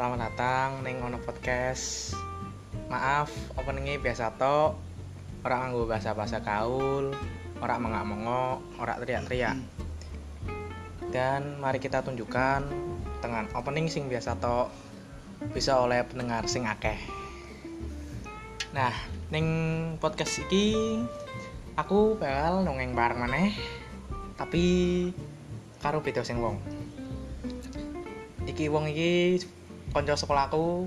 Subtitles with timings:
[0.00, 2.16] Selamat datang ning ono podcast.
[2.88, 4.80] Maaf, openingnya biasa tok.
[5.44, 7.12] Ora nganggo bahasa-bahasa gaul,
[7.60, 9.60] ora mengak-mengok, ora teriak-teriak.
[11.12, 12.64] Dan mari kita tunjukkan
[13.20, 14.72] dengan opening sing biasa tok
[15.52, 16.96] bisa oleh pendengar sing akeh.
[18.72, 18.96] Nah,
[19.28, 19.44] ning
[20.00, 20.96] podcast iki
[21.76, 23.52] aku bakal nongeng bareng maneh
[24.40, 24.64] tapi
[25.84, 26.56] karo beda sing wong.
[28.48, 29.44] Iki wong iki
[29.90, 30.86] kanca sekolahku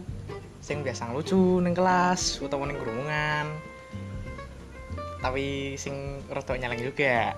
[0.64, 3.52] sing biasa lucu ning kelas utawa ning kerumunan.
[5.20, 7.36] Tapi sing rada nyaleng juga.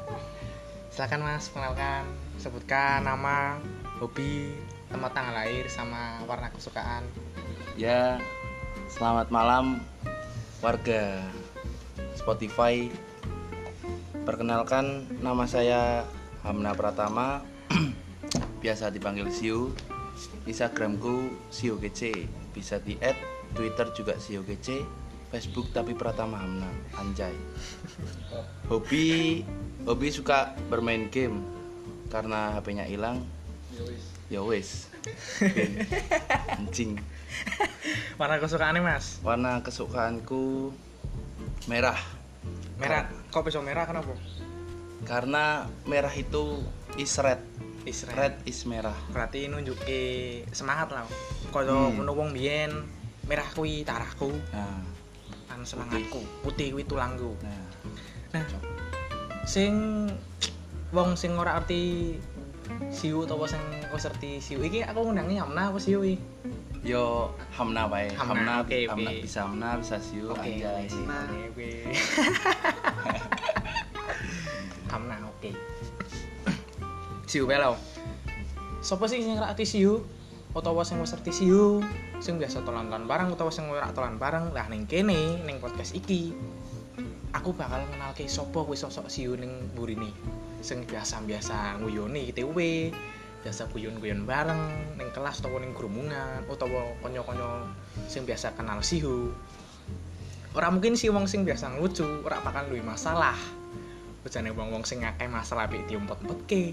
[0.90, 2.08] Silakan Mas, kenalkan,
[2.40, 3.60] sebutkan nama,
[4.00, 4.58] hobi,
[4.90, 7.04] tempat tanggal lahir sama warna kesukaan.
[7.76, 8.18] Ya,
[8.90, 9.84] selamat malam
[10.64, 11.22] warga
[12.18, 12.90] Spotify.
[14.26, 16.10] Perkenalkan nama saya
[16.42, 17.46] Hamna Pratama,
[18.64, 19.76] biasa dipanggil Siu.
[20.46, 21.34] Instagramku
[21.82, 23.18] Kece, bisa di add
[23.58, 24.14] Twitter juga
[24.46, 24.86] Kece,
[25.34, 27.34] Facebook tapi Pratama Hamna, anjay.
[28.70, 29.42] Hobi
[29.86, 31.42] hobi suka bermain game
[32.14, 33.26] karena HP-nya hilang.
[34.30, 34.42] Ya.
[35.42, 35.86] Game.
[36.58, 36.98] Anjing.
[38.18, 39.22] Warna kesukaannya Mas?
[39.22, 40.74] Warna kesukaanku
[41.70, 42.00] merah
[42.82, 43.08] Merah.
[43.30, 44.16] Kok bisa merah kenapa?
[45.06, 46.66] karena merah itu
[46.98, 47.40] is red.
[47.86, 48.98] Is Red is merah.
[49.14, 50.02] Berarti nunjuki
[50.50, 51.06] semangat lah.
[51.54, 52.02] Kaya Hmm.
[52.04, 52.74] wong biyen
[53.26, 54.82] merah kuwi tarahku, Nah,
[55.46, 56.22] kan semangatku.
[56.42, 57.38] Putih kuwi tulangku.
[57.42, 57.64] nah.
[58.34, 58.46] Nah,
[59.46, 60.10] sing
[60.90, 62.18] wong sing ora arti
[62.90, 63.62] siu utawa sing
[63.94, 66.18] wis ngerti siu iki aku ngundangi Hamna apa siu iki?
[66.86, 68.10] Yo Hamna bae.
[68.14, 70.86] Hamna, Hamna, oke, Hamna bisa Hamna bisa siu Oke, anjay.
[70.86, 71.70] oke, oke.
[77.36, 77.76] Siu bae lho.
[78.80, 80.08] Sopo sih sing ora arti siu?
[80.56, 81.84] Utawa sing wis siu?
[82.24, 84.56] Sing biasa tolan-tolan bareng utawa sing ora tolan bareng?
[84.56, 86.32] Lah ning kene ning podcast iki
[87.36, 90.16] aku bakal ngenalke sapa kuwi sosok siu ning burine.
[90.64, 92.56] Sing biasa-biasa nguyoni TW,
[93.44, 97.68] biasa guyon-guyon bareng ning kelas utawa ning grumungan utawa kanca-kanca
[98.08, 99.36] sing biasa kenal siu.
[100.56, 103.36] Ora mungkin sih wong sing biasa ngelucu, ora bakal duwe masalah.
[104.24, 106.72] Bejane wong-wong sing akeh masalah pik diumpet-umpetke.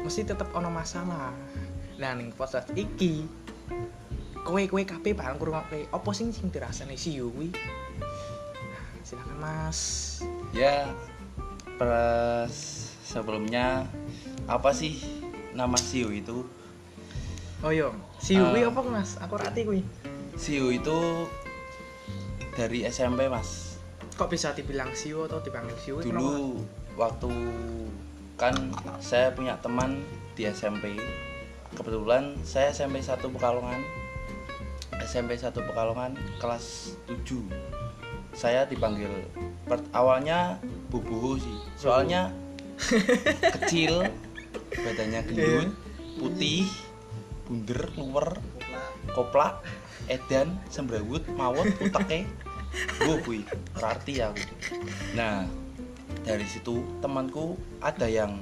[0.00, 1.32] Mesti tetep ono masalah.
[1.96, 3.28] Nah ning podcast iki
[4.40, 7.52] kowe kowe kabeh bakal ngrungokke apa sing sing dirasani siu kuwi.
[7.52, 9.78] Nah, Silakan Mas.
[10.56, 10.88] Ya
[11.76, 12.54] pres
[13.04, 13.84] sebelumnya
[14.48, 15.00] apa sih
[15.52, 16.44] nama siu itu?
[17.60, 18.72] Oh yo, siu kuwi Ah.
[18.72, 19.20] apa Mas?
[19.20, 19.84] Aku ora ati kuwi.
[20.40, 21.28] Siu itu
[22.56, 23.76] dari SMP mas.
[24.16, 26.00] Kok bisa dibilang siu atau dipanggil siu?
[26.00, 26.16] Kenapa?
[26.24, 26.64] Dulu
[26.96, 27.30] waktu
[28.40, 28.56] kan
[29.04, 30.00] saya punya teman
[30.32, 30.96] di SMP.
[31.76, 33.84] Kebetulan saya SMP 1 Pekalongan.
[35.04, 37.44] SMP 1 Pekalongan kelas 7.
[38.32, 39.12] Saya dipanggil
[39.68, 40.56] per- awalnya
[40.88, 41.58] Bubuhu sih.
[41.76, 42.32] Soalnya
[43.60, 44.08] kecil,
[44.72, 45.70] badannya gendut,
[46.16, 46.64] putih,
[47.44, 48.40] bunder, luwer,
[49.12, 49.60] koplak,
[50.08, 52.24] edan, sembrawut, mawon, uteke.
[53.04, 53.40] Gue kuwi,
[53.76, 54.40] ora arti aku.
[55.12, 55.44] Nah,
[56.24, 58.40] dari situ temanku ada yang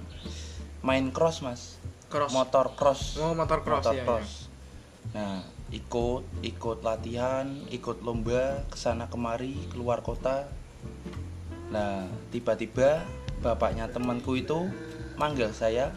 [0.82, 1.78] main cross mas.
[2.08, 2.32] Cross.
[2.32, 3.20] motor cross.
[3.20, 4.48] Oh, motor cross, motor iya, cross.
[5.12, 10.48] nah ikut ikut latihan ikut lomba ke sana kemari keluar kota.
[11.68, 13.04] Nah tiba-tiba
[13.44, 14.72] bapaknya temanku itu
[15.20, 15.92] manggil saya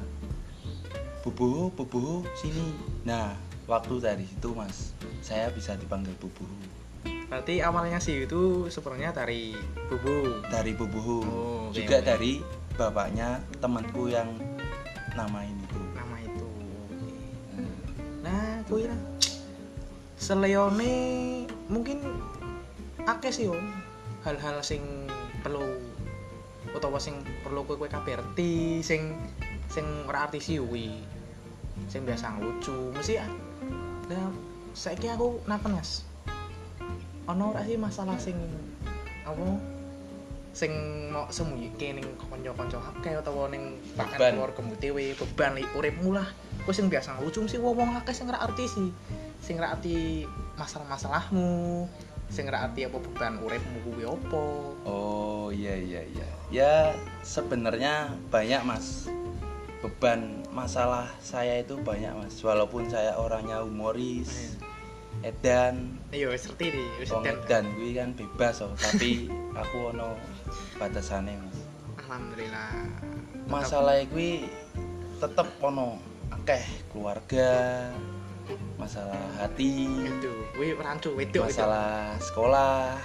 [1.24, 2.75] bubuhu bubuhu sini.
[3.08, 3.31] Nah
[3.72, 4.92] waktu dari situ mas
[5.24, 6.71] saya bisa dipanggil bubuhu
[7.31, 9.56] Berarti awalnya siu itu sebenarnya dari
[9.88, 10.44] bubu.
[10.52, 12.08] dari bubuhu Oh, juga oke.
[12.12, 12.44] dari
[12.75, 14.28] bapaknya temanku yang
[15.16, 16.47] namain itu nama itu.
[18.19, 19.00] Nah, nah kuwi lah
[20.19, 20.94] seleone
[21.72, 22.03] mungkin
[23.08, 23.63] akeh sih om.
[24.28, 25.08] Hal-hal sing
[25.39, 25.63] perlu
[26.75, 29.16] utawa sing perlu kowe kowe kabeh ngerti sing
[29.72, 31.00] sing ora arti sih kuwi
[31.88, 33.25] sing biasa lucu mesti ya
[34.07, 34.30] nah
[34.75, 36.06] saiki aku naken mas
[37.29, 38.38] ono ora sih masalah sing
[39.21, 39.45] apa
[40.51, 40.71] sing
[41.13, 44.33] mau sembunyi ning kanca-kanca akeh utawa ning bahkan Beban.
[44.35, 46.27] keluargamu dhewe beban li uripmu lah
[46.68, 48.89] kowe sing biasa lucu sih wong akeh sing ora arti sih
[49.39, 50.27] sing ora arti
[50.59, 51.88] masalah-masalahmu
[52.27, 54.44] sing ora arti apa beban uripmu kuwi apa
[55.51, 56.27] Oh iya iya iya.
[56.47, 56.73] Ya
[57.27, 59.12] sebenarnya banyak mas.
[59.83, 62.39] Beban masalah saya itu banyak mas.
[62.39, 64.56] Walaupun saya orangnya humoris,
[65.21, 68.73] edan, iya wis ngerti wis dan edan gue kan bebas oh.
[68.77, 69.29] Tapi
[69.62, 70.18] aku ono
[70.81, 71.59] batasannya mas.
[72.01, 72.71] alhamdulillah
[73.47, 74.45] Masalah gue
[75.21, 76.01] tetep ono
[76.33, 77.51] akeh keluarga,
[78.81, 82.97] masalah hati itu wih rancu wedok masalah sekolah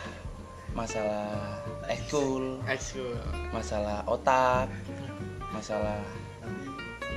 [0.73, 1.29] masalah
[1.89, 3.13] ekskul ekskul
[3.53, 4.73] masalah otak
[5.53, 6.01] masalah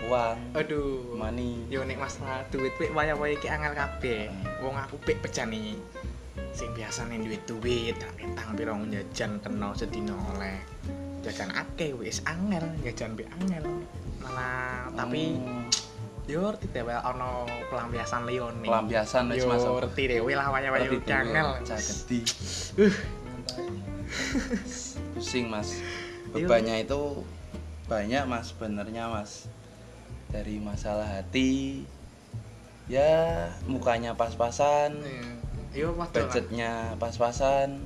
[0.09, 1.13] uang aduh.
[1.13, 1.69] money.
[1.69, 4.33] Yo nek masalah duit pik waya-waya iki angel kabeh.
[4.65, 5.77] Wong aku pik pejane
[6.49, 10.57] sing biasane duit duit tak metang piro jajan kena sedina oleh.
[11.21, 13.63] Jajan akeh wis angel jajan pik angel.
[14.19, 15.69] Malah tapi Hmm,
[16.25, 18.65] yo ngerti dhewe ana pelampiasan liyane.
[18.65, 19.71] Pelampiasan wis yo masuk.
[19.77, 22.19] ngerti dhewe lah waya-waya Ngerti iki dhewe, angel cah gede.
[22.81, 22.95] uh.
[25.13, 25.69] Pusing mas.
[26.33, 27.21] Bebannya itu
[27.89, 29.49] banyak mas sebenarnya mas
[30.29, 31.83] dari masalah hati
[32.85, 34.97] ya mukanya pas-pasan
[35.69, 36.25] yo waduh lah.
[36.25, 37.77] budgetnya pas-pasan.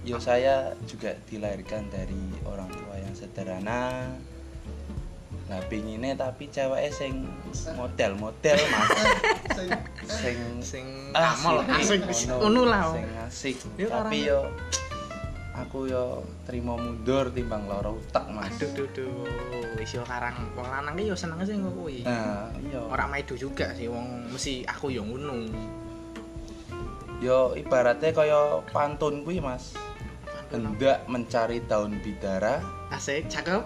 [0.00, 4.06] Yo saya juga dilahirkan dari orang tua yang sederhana.
[5.44, 7.26] Nah pinginnya tapi cewek sing
[7.74, 8.90] model-model mas.
[10.10, 12.00] Sing sing Ah, asik, asik
[12.30, 12.38] ngono.
[12.40, 13.56] ngono lah sing asik.
[13.76, 14.46] Yo, tapi yo
[15.54, 18.54] aku yo terima mundur timbang loro utak mas.
[18.58, 19.26] Aduh duh duh.
[19.78, 20.34] Wis yo karang.
[20.54, 22.06] Wong lanang ki yo seneng sih kok kuwi.
[22.06, 22.80] Nah iya.
[22.86, 25.50] Ora maido juga sih wong mesti aku yo ngono.
[27.20, 29.74] Yo ibaratnya kaya pantun kuwi mas.
[30.50, 32.58] Hendak mencari daun bidara.
[32.90, 33.62] Asik cakep.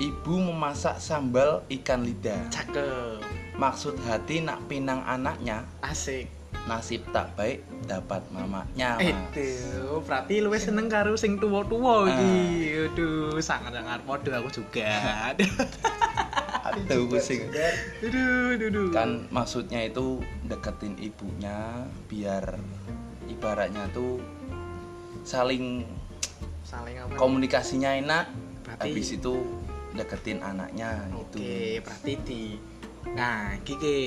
[0.00, 2.48] Ibu memasak sambal ikan lidah.
[2.48, 3.20] Cakep.
[3.60, 5.68] Maksud hati nak pinang anaknya.
[5.84, 9.32] Asik nasib tak baik dapat mamanya mas.
[9.32, 12.36] Itu berarti lu seneng karo sing tuwa-tuwa iki.
[12.92, 14.92] Aduh sangat sangat podo aku juga.
[16.70, 17.50] Aduh pusing
[18.04, 22.54] aduh kan maksudnya itu deketin ibunya biar
[23.26, 24.22] ibaratnya tuh
[25.26, 25.82] saling
[26.62, 27.18] saling apa?
[27.18, 28.30] komunikasinya enak
[28.62, 29.34] Berarti- habis itu
[29.98, 32.42] deketin anaknya oke gitu berarti di
[33.16, 33.98] nah kiki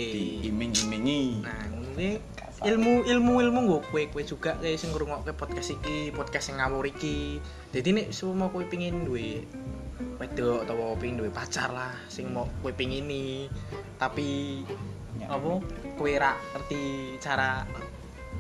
[0.47, 1.44] diiming-imingi.
[1.44, 1.65] Nah,
[1.97, 2.15] ini
[2.63, 6.88] ilmu ilmu ilmu gue kue kue juga kayak sing ngrungokke podcast iki, podcast sing ngawur
[6.88, 7.44] iki.
[7.75, 9.44] Jadi nek semua kue pingin duwe
[10.19, 13.51] wedok atau pingin duwe pacar lah sing mau kue pingin ini
[14.00, 14.62] tapi
[15.13, 15.30] Ya.
[15.30, 15.62] apa
[15.94, 16.81] kue ra ngerti
[17.21, 17.62] cara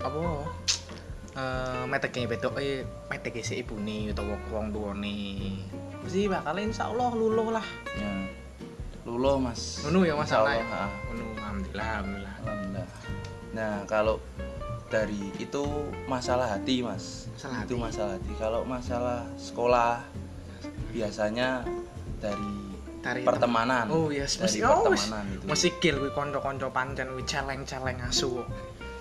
[0.01, 0.21] apa
[1.37, 2.81] eh meteke wedok eh
[3.13, 5.61] meteke si ibune utawa wong tuane.
[6.01, 7.67] Mesti bakal insyaallah luluh lah.
[7.93, 8.09] Ya.
[9.05, 9.85] Luluh mas.
[9.85, 11.85] Ngono ya Insya masalah Allah, alhamdulillah alhamdulillah.
[12.41, 12.62] Alhamdulillah.
[13.53, 14.17] Nah, kalau
[14.89, 15.63] dari itu
[16.05, 17.29] masalah hati, Mas.
[17.33, 17.85] Masalah itu hati.
[17.85, 18.31] masalah hati.
[18.37, 19.93] Kalau masalah sekolah
[20.93, 21.65] biasanya
[22.21, 22.53] dari
[23.03, 23.91] Dari pertemanan.
[23.91, 25.43] Oh yes, dari mesti oh, pertemanan itu.
[25.43, 28.47] Mesti gil kuwi kanca-kanca pancen kuwi celeng-celeng asu.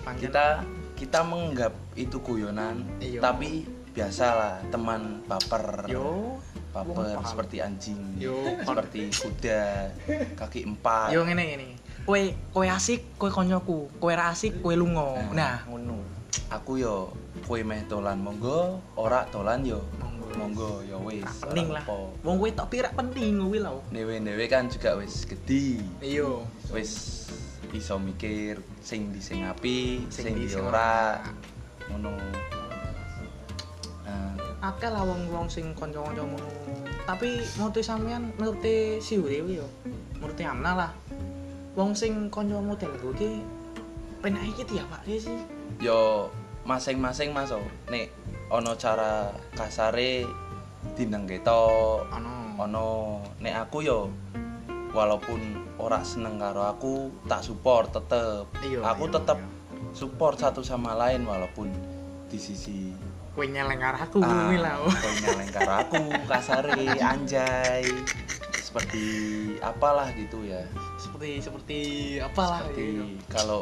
[0.03, 0.59] Pancen Kita
[0.99, 3.23] kita menganggap itu guyonan, Iya.
[3.23, 3.63] tapi
[3.95, 5.87] biasalah teman baper.
[5.87, 6.35] yo
[6.75, 8.19] baper seperti anjing.
[8.19, 8.35] Yo.
[8.67, 9.63] seperti kuda
[10.35, 11.15] kaki empat.
[11.15, 11.67] yo ngene ngene.
[12.03, 13.87] Kowe kowe asik, kowe koncoku.
[13.95, 15.31] Kowe ra asik, kowe lunga.
[15.31, 16.03] Nah, ngono.
[16.51, 17.15] Aku yo
[17.47, 19.81] kue meh dolan monggo, ora dolan yo
[20.33, 20.81] Monggo.
[20.83, 21.23] ya wis.
[21.45, 21.85] Penting lah.
[22.25, 23.79] Wong kowe tok pirak penting kuwi lho.
[23.93, 25.79] Dewe-dewe kan juga wis gede.
[26.01, 26.43] Iya.
[26.73, 26.91] Wis
[27.73, 31.21] iso mikir sing di sing api, Sing sing di ora.
[31.89, 32.13] Ngono.
[34.03, 34.33] Nah,
[34.73, 36.49] Akeh lah wong-wong sing kanca-kanca ngono.
[37.03, 38.63] Tapi menurut sampean menurut
[38.99, 39.67] si yo.
[40.17, 40.91] Menurut Amna lah.
[41.73, 43.29] Wong sing kanca model gue iki
[44.21, 45.41] penak iki ya Pak sih.
[45.81, 46.29] yo
[46.69, 47.49] masing-masing Mas.
[47.49, 47.65] oh.
[47.89, 48.13] Nek
[48.53, 50.21] ono cara kasare
[50.93, 52.53] dineng ketok, Ono.
[52.61, 52.87] ono
[53.41, 54.05] nek aku yo
[54.93, 55.41] walaupun
[55.81, 59.49] ora seneng karo aku tak support tetep Iya, aku iya, tetep iya.
[59.97, 61.73] support satu sama lain walaupun
[62.29, 62.93] di sisi
[63.33, 64.77] Kowe nyeleng karo aku ah, lah.
[64.85, 64.93] oh.
[65.25, 65.97] nyeleng karo aku
[66.29, 67.81] kasare anjay
[68.73, 69.05] seperti
[69.61, 70.65] apalah gitu ya.
[70.97, 71.79] Seperti seperti
[72.17, 73.05] apalah seperti iya.
[73.29, 73.61] kalau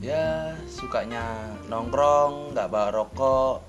[0.00, 3.60] ya sukanya nongkrong nggak bawa rokok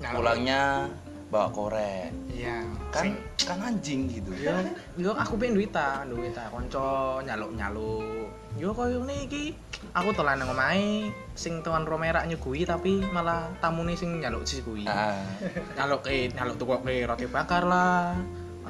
[0.00, 0.16] Nyalok.
[0.16, 0.88] pulangnya
[1.28, 2.08] bawa korek.
[2.32, 2.64] Iya
[2.96, 4.32] kan Sing- kan anjing gitu.
[4.40, 4.56] Yo
[4.96, 8.32] yo aku pengen duit ta duit ta konco nyaluk nyaluk.
[8.56, 9.52] Yo koyo ngene iki.
[9.92, 14.88] Aku telan nang omahe sing tuan romera nyugui tapi malah tamune sing nyaluk sis kuwi
[14.88, 15.12] ah,
[15.76, 18.16] nyaluk ke nyaluk tukoke roti bakar lah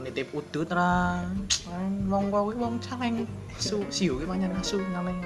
[0.05, 3.25] nitip udut Kan wong kowe wong caleng.
[3.57, 5.19] Su siu ki manyan asu nyaleng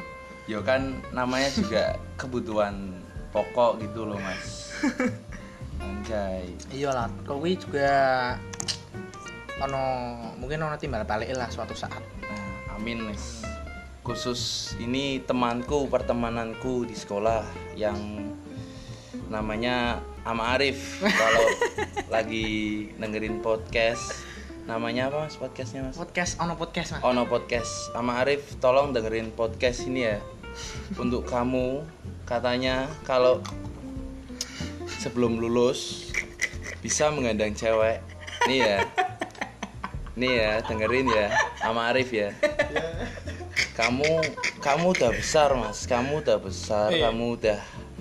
[0.49, 3.04] yo kan namanya juga kebutuhan
[3.37, 4.73] pokok gitu loh mas.
[5.85, 6.49] Anjay.
[6.73, 7.92] Iya lah kowe juga
[9.61, 9.85] ono
[10.40, 12.00] mungkin ono timbal balik lah suatu saat.
[12.25, 13.44] Nah amin mas.
[14.00, 17.44] Khusus ini temanku pertemananku di sekolah
[17.76, 18.32] yang
[19.28, 20.97] namanya Ama Arif.
[21.20, 21.44] Kalau
[22.08, 24.27] lagi dengerin podcast
[24.68, 25.40] namanya apa mas?
[25.40, 25.96] Podcastnya mas?
[25.96, 27.02] Podcast ono podcast mas.
[27.02, 27.72] Ono podcast.
[27.96, 30.20] Ama Arif tolong dengerin podcast ini ya.
[31.00, 31.88] Untuk kamu
[32.28, 33.40] katanya kalau
[35.00, 36.12] sebelum lulus
[36.84, 38.04] bisa mengandang cewek.
[38.44, 38.78] Nih ya.
[40.20, 41.26] Nih ya dengerin ya.
[41.56, 42.37] Sama Arif ya.
[43.72, 44.20] Kamu
[44.60, 45.88] kamu udah besar mas.
[45.88, 47.08] Kamu udah besar Iya.
[47.08, 47.58] kamu udah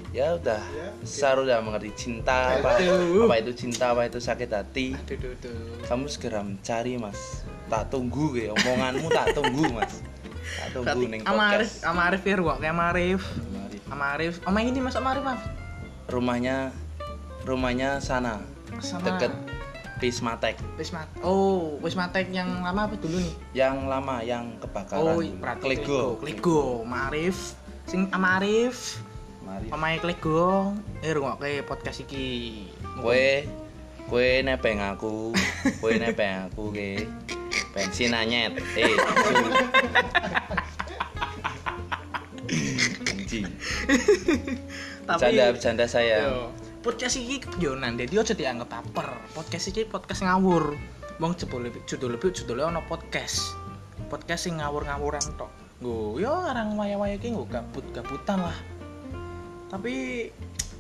[0.10, 0.62] ya udah
[0.98, 5.54] besar udah mengerti cinta apa apa itu cinta apa itu sakit hati Aduh, aduh, aduh.
[5.84, 10.00] kamu segera mencari mas tak tunggu ya omonganmu tak tunggu mas
[10.56, 13.22] tak tunggu Berarti neng sama Arif, podcast sama Arif ya, ruang kayak sama Arif.
[13.52, 13.78] Mari.
[13.84, 14.34] Sama Arif.
[14.44, 15.42] Oma ini mas sama Arif, Mas.
[16.08, 16.58] rumahnya
[17.44, 18.40] rumahnya sana
[18.80, 19.04] Sana.
[19.06, 19.34] deket
[19.98, 21.04] Pismatek Wisma.
[21.20, 23.34] Oh, Wismatek yang lama apa dulu nih?
[23.52, 25.36] yang lama yang kebakaran Oh, dulu.
[25.36, 27.38] berarti Klego Klego, sama Arif.
[27.84, 28.40] Sing sama
[29.48, 29.72] Mari.
[29.72, 30.76] Omae Klego.
[31.00, 32.68] Eh, rungokke podcast iki.
[33.00, 33.48] kue
[34.12, 35.32] kue nepeng aku
[35.80, 37.08] kue nepeng aku ke
[37.72, 38.60] bensin anyet.
[38.76, 38.92] Eh
[43.08, 43.48] anjing
[45.08, 46.52] bercanda bercanda saya Yo,
[46.84, 50.76] podcast iki kepiyonan dadi aja dianggap baper podcast iki podcast ngawur.
[51.24, 53.56] Wong jebule judul lebih judulnya ono podcast.
[54.12, 55.50] Podcast sing ngawur-ngawuran tok.
[55.80, 58.77] Nggo yo arang waya-waya iki nggo gabut-gabutan lah
[59.68, 60.28] tapi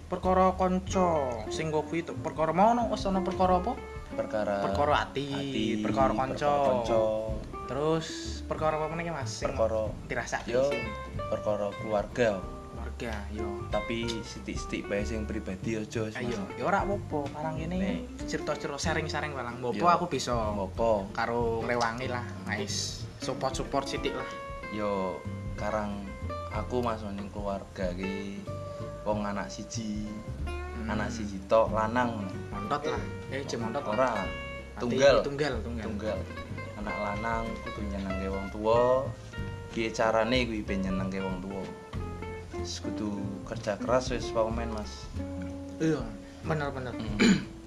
[0.07, 3.75] perkara kanca sing tuh, perkara mau ono wis ono perkara apa?
[4.15, 6.47] Perkara perkara ati, hati, perkara kanca.
[6.47, 7.01] kanca,
[7.67, 9.43] terus perkara apa meneh Mas?
[9.43, 10.71] Perkara dirasake yo
[11.27, 12.39] perkara keluarga.
[12.71, 13.67] Keluarga yo.
[13.67, 17.27] Tapi sitik-sitik bae sing pribadi aja ayo ya ora apa-apa.
[17.35, 17.67] Karang Nek.
[17.67, 19.91] ini cerita-cerita sharing-sharing balang ngopo Yo.
[19.91, 24.29] aku bisa ngopo karo ngrewangi lah nice support-support sithik lah.
[24.71, 25.19] Yo
[25.59, 26.07] karang
[26.55, 28.39] aku masuk ning keluarga ki
[29.07, 30.03] wong anak siji
[30.43, 30.91] Hmm.
[30.91, 32.27] anak siji tok lanang.
[32.51, 33.01] Montot lah.
[33.31, 33.83] Eh jem montot.
[33.87, 34.23] Ora
[34.77, 35.23] tunggal.
[35.23, 35.85] tunggal tunggal.
[35.87, 36.19] Tunggal.
[36.77, 39.07] Anak lanang kudu nyenengke wong tuwa.
[39.71, 41.63] Piye carane kuwi ben nyenengke wong tuwa?
[42.59, 43.15] Wis kudu
[43.47, 45.07] kerja keras wis pamen Mas.
[45.79, 46.03] Iya
[46.47, 46.95] bener-bener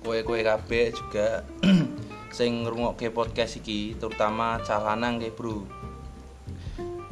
[0.00, 1.44] kowe-kowe kabeh juga
[2.36, 5.68] sing ngrungokke podcast iki terutama cah lanang ke bro.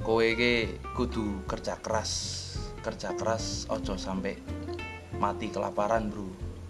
[0.01, 2.48] Kowe iki kudu kerja keras
[2.81, 4.39] kerja keras ojo sampai
[5.19, 6.27] mati kelaparan bro.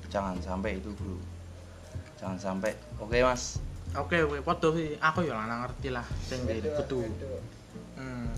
[0.08, 1.16] Jangan sampai itu bro.
[2.18, 2.72] Jangan sampai.
[2.98, 3.62] Oke mas?
[3.94, 4.40] Oke oke.
[4.42, 4.96] Podo sih.
[4.98, 7.04] Aku ya lanang ngerti lah sing di kudu.
[7.98, 8.28] hmm,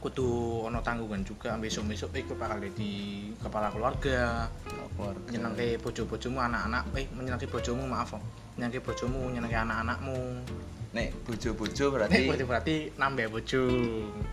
[0.00, 0.28] kudu
[0.66, 1.54] ono tanggungan juga.
[1.60, 4.48] Besok-besok iku bakal di kepala keluarga.
[4.96, 5.28] Keluarga.
[5.30, 6.84] Nyenengke bojo-bojomu anak-anak.
[6.96, 10.18] Eh menyenengke bojomu maaf oh nyenengke bojomu nyenengke anak-anakmu
[10.94, 13.62] nek bojo-bojo Nek berarti berarti berarti nambah bojo.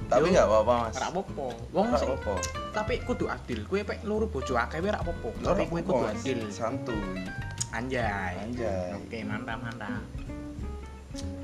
[0.05, 1.47] tapi nggak apa-apa mas ora apa-apa.
[1.73, 2.33] Wong sing apa-apa
[2.71, 3.65] tapi kudu adil.
[3.65, 5.29] Kowe pek loro bojo akeh ora apa-apa.
[5.41, 6.39] Tapi kowe kudu adil.
[6.53, 7.17] santuy
[7.71, 8.35] Anjay.
[8.45, 8.91] Anjay.
[8.99, 10.03] Oke, mantap mantap.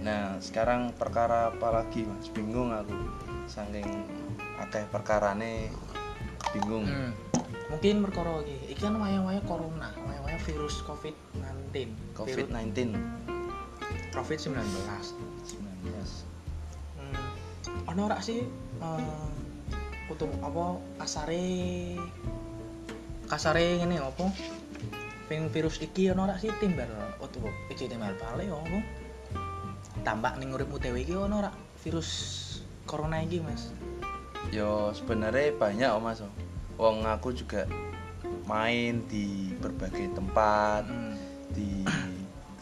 [0.03, 2.27] Nah, sekarang perkara apa lagi, Mas?
[2.31, 2.95] Bingung aku.
[3.47, 3.87] Saking
[4.59, 5.71] akeh perkarane
[6.51, 6.83] bingung.
[6.83, 7.15] Hmm.
[7.71, 8.75] Mungkin perkara iki.
[8.75, 11.95] Iki kan waya-waya corona, waya-waya virus COVID-19.
[12.15, 12.91] COVID-19
[14.13, 14.55] COVID-19.
[14.55, 15.87] 19.
[16.99, 17.15] Hmm.
[17.93, 18.43] Ono ora sih
[20.07, 21.43] kutu apa kasare
[23.27, 24.31] kasare ngene apa?
[25.27, 26.87] Ping virus iki ono ora sih timbal
[27.19, 28.79] opo iki timbal pale apa?
[30.07, 31.51] Tambak ning uripmu dhewe iki ono ora
[31.83, 32.09] virus
[32.87, 33.75] corona iki, Mas?
[34.55, 36.23] Yo sebenarnya banyak oh, Mas.
[36.79, 37.67] Wong aku juga
[38.47, 41.19] main di berbagai tempat, Hmm.
[41.51, 41.83] di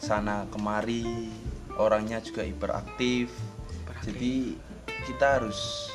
[0.00, 1.32] sana kemari,
[1.76, 3.32] orangnya juga hiperaktif.
[4.04, 4.56] Jadi
[5.08, 5.90] kita harus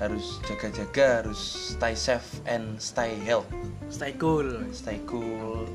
[0.00, 3.48] harus jaga-jaga, harus stay safe and stay health.
[3.92, 4.48] stay cool.
[4.72, 5.68] stay cool,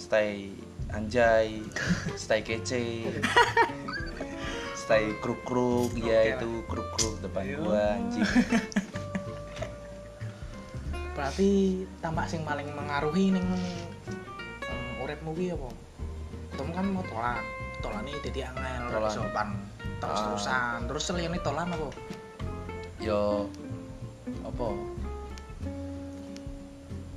[0.00, 0.48] stay
[0.96, 1.60] anjay,
[2.22, 3.10] stay kece,
[4.72, 7.58] stay kruk kruk, ya itu kruk kruk depan Ayo.
[7.68, 8.24] gua anjing.
[11.16, 13.44] Berarti tampak sing paling mengaruhi ning
[14.68, 15.85] um, uripmu ki apa?
[16.56, 17.44] Kamu kan mau tolan.
[17.78, 19.12] Tolane dadi angel ora Tolan.
[19.12, 19.48] sopan.
[19.96, 20.78] Terus-terusan.
[20.86, 21.88] Terus seliyane tolan apa?
[22.98, 23.46] Yo
[24.42, 24.68] apa?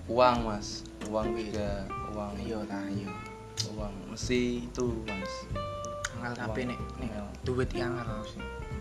[0.10, 3.14] Uang mas, uang juga, uang, Iya ta, iya.
[3.70, 5.34] uang mesti itu mas.
[6.18, 7.28] Angel kabeh nek nek Angel.
[7.46, 8.10] duit ki angel.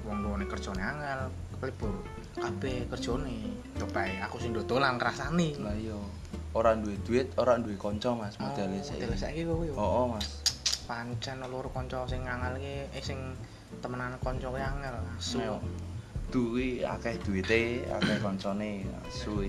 [0.08, 1.92] Wong luwane kerjane angel, kelebur
[2.34, 3.60] kabeh kerjane.
[3.76, 5.60] Coba ae, aku sing dodolan ngrasani.
[5.60, 6.00] Lah yo,
[6.56, 9.28] orang duit duit, orang duit konco mas, modelnya Oh, modele saya.
[9.28, 9.74] saiki kowe yo.
[9.76, 10.37] Oh, oh mas,
[10.88, 13.20] Pancen loro kanca sing angel ki eh sing
[13.84, 14.96] temenan kanca ki angel.
[15.20, 15.44] Asu.
[16.32, 19.48] Duit akeh duite, akeh koncone, suwi.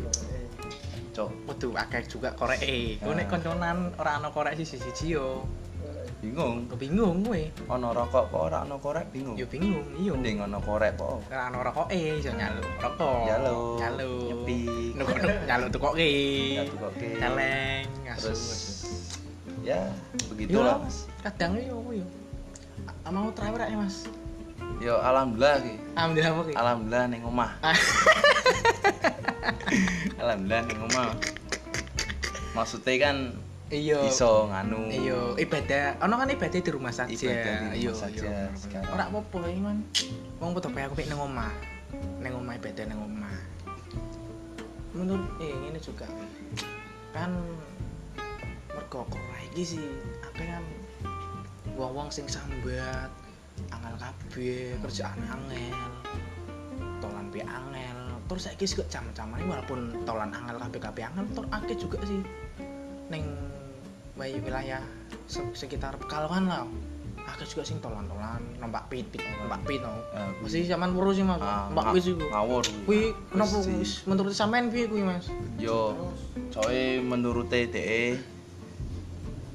[1.16, 3.00] cok Waduh, akeh juga korek e.
[3.00, 3.32] Kowe nek Ah.
[3.36, 5.44] konconan ora ana korek siji-siji yo.
[6.20, 7.40] bingung Bingung kowe.
[7.72, 10.12] ono rokok kok ora ono korek bingung Yo bingung, iya.
[10.12, 13.24] mending ono korek kok Ora ana rokoke iso nyaluk rokok.
[13.24, 14.24] Nyaluk, nyaluk.
[14.28, 14.92] nyepik.
[15.00, 15.08] Nuk
[15.48, 16.12] nyaluk tukoke.
[16.60, 17.10] Nyaluk tukoke.
[17.24, 17.86] Celeng,
[18.20, 18.88] terus asu.
[19.64, 19.80] ya
[20.32, 22.06] begitulah mas kadang yo yo.
[23.04, 24.08] A- Mau travel ya, Mas?
[24.80, 26.54] yo alhamdulillah ki Alhamdulillah apa ki?
[26.56, 27.76] alhamdulillah ning omah Ah.
[30.22, 31.10] alhamdulillah ning omah
[32.54, 33.18] maksudnya kan
[33.70, 34.02] Iya.
[34.02, 36.02] iso nganu Iya, ibadah.
[36.02, 37.06] Ono kan ibadah di rumah saja.
[37.06, 38.82] Ibadah di rumah Iya, saja iya.
[38.90, 39.86] Ora apa-apa iki, Man.
[40.42, 41.54] Wong padha bae aku mek nang omah.
[42.18, 43.38] Nang omah ibadah nang omah.
[44.90, 46.10] Menurut eh ini juga
[47.14, 47.30] kan
[48.74, 49.06] mergo
[49.46, 49.86] iki sih
[50.26, 50.66] apa kan
[51.80, 53.08] wong-wong sing sambat
[53.72, 55.72] angel kabeh kerjaan angel
[57.00, 58.00] tolan pe angel.
[58.28, 62.20] Terus saiki kok jam-jamane walaupun tolan angel kabeh kabeh angel tur akeh juga sih.
[63.08, 63.24] Ning
[64.20, 64.84] wae wilayah
[65.26, 66.64] se- sekitar Pekalongan lah.
[67.26, 69.92] Akeh juga sing tolan-tolan numpak pit pit numpak pit no.
[70.12, 71.40] Ah, masih zaman purus sih mas.
[71.40, 72.64] Ah, nga- pit iku ngawur.
[72.84, 75.32] Kuwi kenapa wis menurut sampean piye kuwi mas?
[75.56, 75.96] Yo
[76.52, 78.20] coy menurut DE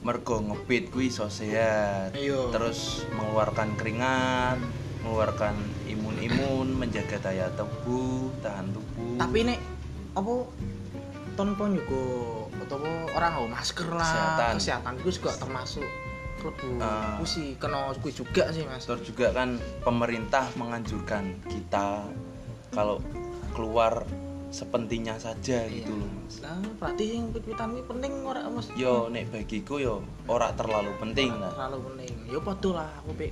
[0.05, 2.53] mergo ngepit kuwi iso sehat Iya.
[2.53, 4.61] terus mengeluarkan keringat
[5.01, 9.61] mengeluarkan imun-imun menjaga daya tubuh tahan tubuh tapi nek
[10.13, 10.33] apa
[11.35, 12.05] tanpa juga
[12.55, 14.53] utawa orang nggawa masker lah Kesehatan.
[14.57, 15.85] kesehatan itu juga termasuk
[16.39, 16.69] klebu
[17.17, 22.05] ku sih kena kuwi juga sih mas terus juga kan pemerintah menganjurkan kita
[22.71, 23.01] kalau
[23.53, 24.05] keluar
[24.55, 25.83] sepentingnya saja Iya.
[25.83, 26.39] gitu loh mas.
[26.39, 28.71] Nah berarti yang pit-pitan ini penting ora mas?
[28.79, 29.95] Yo nek bagiku yo
[30.31, 32.15] ora terlalu penting lah terlalu penting.
[32.31, 33.31] Ya padha lah aku pik.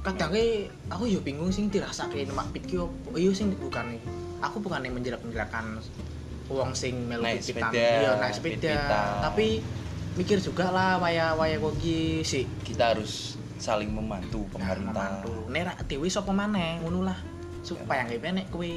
[0.00, 3.12] Kadang ke aku yo bingung sing dirasake numpak pit ki opo.
[3.12, 4.00] Iya sing bukan
[4.40, 5.76] aku bukan yang menjelek-menjelekan
[6.48, 7.68] wong sing melu Naik pit-pitan.
[7.74, 8.76] sepeda, iya naik sepeda.
[9.20, 9.60] tapi
[10.16, 15.20] mikir juga lah waya waya kok ki sih kita harus saling membantu pemerintah.
[15.20, 15.32] membantu.
[15.52, 17.18] Nek rak dhewe sapa maneh ngono lah.
[17.60, 18.70] Supaya nggak nek kowe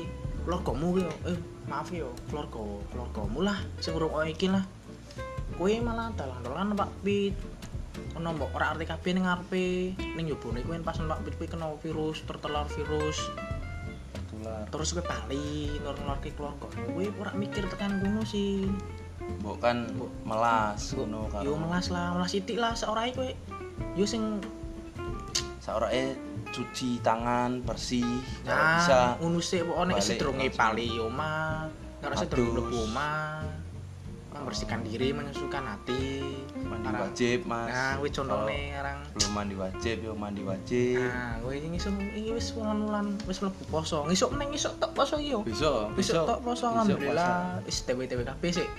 [0.50, 1.38] keluargamu ki yo, eh
[1.70, 2.58] maaf yo keluarga
[2.90, 4.66] keluargamu lah sing ngrungokno iki lah.
[5.54, 7.38] Kowe malah dalan-dalan Pak Pit.
[8.18, 9.94] Ono mbok ora arti kabeh ning ngarepe.
[10.18, 13.30] Ning yobone kowe pas Pak Pit kowe kena virus tertular virus.
[14.34, 14.66] Tular.
[14.74, 16.66] terus kowe bali nulur-nulurke keluarga.
[16.66, 18.66] Kowe ora mikir tekan ngono sih.
[19.46, 20.10] Mbok kan Mbok.
[20.26, 23.30] melas ngono yo karo melas lah melas sithik lah seorai kowe.
[23.94, 24.42] Yo sing
[25.62, 26.18] saurake
[26.50, 28.06] cuci tangan bersih
[28.44, 30.16] Nah, bisa ngono sih pokoknya nek langsung.
[30.52, 31.70] pali omah,
[32.02, 32.56] nek sedurunge Adus.
[32.60, 33.42] mlebu omah,
[34.30, 36.22] membersihkan diri, menyusukan hati.
[36.60, 39.00] mandi Arang- wajib mas Nah, kuwi Kalau arang.
[39.10, 44.06] belum mandi wajib yo mandi wajib Nah, iki ngisuk iki wis wulan-wulan wis mlebu poso.
[44.06, 45.42] Ngisuk meneng ngisuk tok poso iki yo.
[45.42, 48.70] besok Besok tok poso besok alhamdulillah wis dewe-dewe kabeh sik.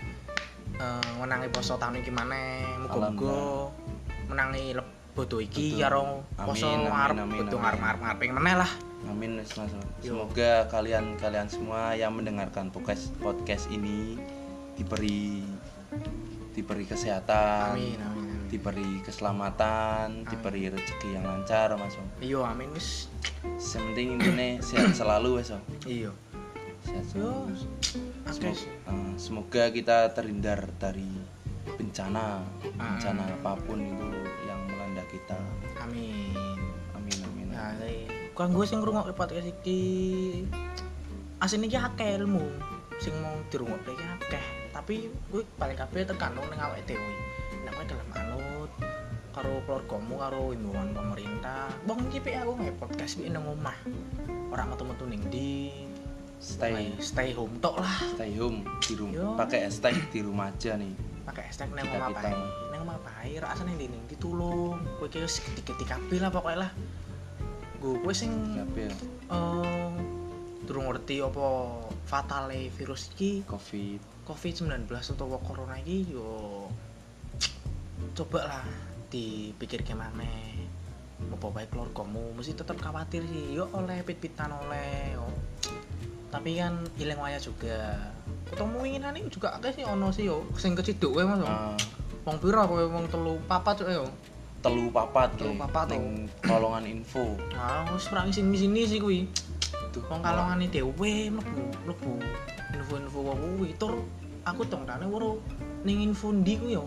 [0.77, 3.67] Eh menangi poso tahun maneh, muga-muga Alhamdulillah.
[4.27, 7.61] menangi leb- bodo iki karo poso Amin, amin, ngarep amin, amin.
[7.61, 8.71] ngarep-ngarep ngarep meneh lah.
[9.05, 9.31] Amin.
[10.01, 14.17] Semoga kalian kalian semua yang mendengarkan podcast podcast ini
[14.77, 15.45] diberi
[16.57, 18.25] diberi kesehatan, Amin amin.
[18.25, 18.49] amin.
[18.49, 22.01] diberi keselamatan, diberi rezeki yang lancar Mas.
[22.19, 23.13] Iya amin wis.
[23.45, 25.53] Penting ini sehat selalu Mas.
[25.85, 26.11] Iya.
[26.81, 27.53] Sehat selalu.
[28.33, 28.57] Semoga,
[28.89, 31.09] eh, semoga kita terhindar dari
[31.77, 32.41] bencana,
[32.73, 33.37] bencana Ah.
[33.37, 34.09] apa pun itu
[34.45, 34.60] yang
[35.11, 35.39] kita.
[35.83, 36.59] Amin.
[36.95, 37.47] Amin amin.
[37.51, 37.75] Nah,
[38.39, 39.83] kan gue sing ngrungokne podcast iki
[41.43, 42.47] asine iki akeh ilmu
[43.03, 44.45] sing mau dirungokke iki akeh.
[44.71, 47.13] Tapi gue paling kabeh tergantung ning awake dhewe.
[47.67, 48.71] Nek kowe gelem anut
[49.31, 51.69] karo keluargamu karo imbauan pemerintah.
[51.85, 53.77] Wong iki pik aku nge podcast iki nang omah.
[54.55, 55.85] Ora metu-metu ning ndi.
[56.41, 58.01] Stay stay home tok lah.
[58.17, 61.11] stay home di rumah, pakai hashtag di rumah aja nih.
[61.29, 62.33] pakai hashtag nang omah bae
[63.21, 66.73] bae rasane ndi ning ditulung kowe iki wis gede-gede kabeh lah pokoke lah.
[67.77, 68.89] Gue kowe sing Kabeh.
[69.29, 69.93] eh
[70.65, 71.47] durung ngerti apa
[72.09, 73.45] fatale virus iki?
[73.45, 74.25] Covid.
[74.25, 76.65] Covid-19 utawa corona iki yo
[78.17, 78.65] coba lah
[79.13, 80.25] dipikir gimana
[81.21, 83.53] apa baik keluargamu mesti tetap khawatir sih.
[83.53, 85.29] Yo oleh pit-pitan oleh yo.
[86.33, 88.01] tapi kan ilang waya juga.
[88.49, 90.41] Ketemu inginan juga akeh sih ono sih yo.
[90.57, 91.45] Sing keciduk wae mas
[92.25, 92.85] wong pira kowe?
[92.85, 94.05] Wong telu papat cuk yo.
[94.61, 97.33] Telu papat Telu kayak, papat, ning kolongan info.
[97.57, 99.25] Ah wis ora sini sini sih kuwi.
[99.91, 102.13] Tuh wong kalongane dhewe mlebu mlebu
[102.77, 103.73] info-info kuwi.
[103.81, 104.05] Tur
[104.45, 105.41] aku dong tane weruh
[105.89, 106.85] ning info ndi kuwi yo?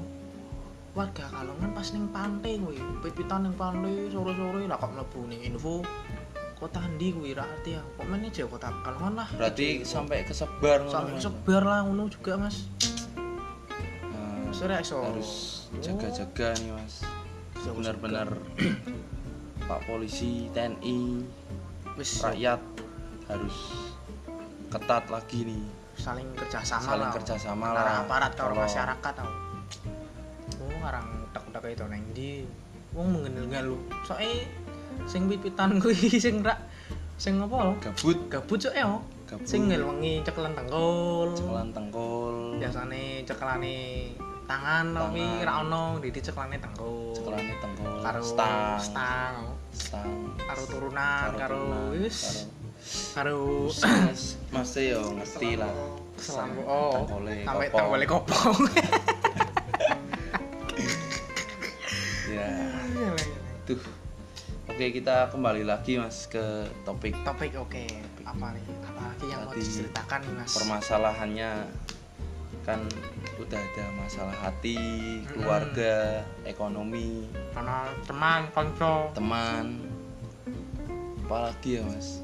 [0.94, 2.78] Warga kalongan pas ning pantai kuwi.
[3.02, 5.82] Pit-pitan ning pantai sore-sore lah kok mlebu ning info
[6.62, 9.28] kota ndi kuwi ra arti ya kok meneh aja kota Pekalongan lah.
[9.36, 11.24] Berarti sampai kesebar ngono, sampai Mas.
[11.26, 12.70] sebar lah ngono juga mas
[14.54, 15.30] Iso harus
[15.82, 17.02] jaga-jaga nih mas.
[17.66, 18.30] Benar-benar
[19.70, 21.26] Pak polisi TNI
[21.98, 22.22] wis.
[22.22, 22.62] rakyat
[23.34, 23.58] harus
[24.70, 25.64] ketat lagi nih.
[25.98, 27.14] Saling kerjasama Saling lah.
[27.18, 27.98] kerjasama antara lah.
[28.06, 29.32] aparat Kalau- masyarakat tau.
[30.62, 32.30] Oh ngarang utak-utak itu neng di
[32.94, 34.46] wong mengenal lu soalnya
[35.10, 36.62] sing pipitan kuwi sing rak
[37.18, 38.18] sing apa gabut.
[38.30, 38.86] Gabut cok ya
[39.26, 39.50] gabut.
[39.50, 43.78] Sing ngelwengi cekelan tengkol cekelan tengkol biasane cekelane
[44.44, 48.80] tangan tapi ra ono dadi cekelane tengkol cekelane tengkol karo stang.
[48.80, 49.34] stang.
[49.74, 50.38] Stang.
[50.44, 51.62] Karo turunan karo
[51.96, 52.46] wis.
[53.16, 53.72] Karo
[54.52, 55.72] Mas, yo ngerti lah.
[56.20, 57.80] selambu oh sampai kopong.
[57.80, 58.58] tengkole kopong.
[62.34, 62.50] Ya,
[63.70, 63.78] tuh.
[64.66, 67.14] Oke, kita kembali lagi Mas ke topik.
[67.22, 67.86] Topik oke.
[68.26, 70.52] Apa nih apa lagi yang mau Tadi diceritakan nih mas?
[70.58, 71.50] permasalahannya
[72.64, 72.80] kan
[73.40, 74.80] udah ada masalah hati,
[75.36, 79.84] keluarga, ekonomi, karena teman konco teman.
[81.24, 82.24] Apalagi ya, Mas?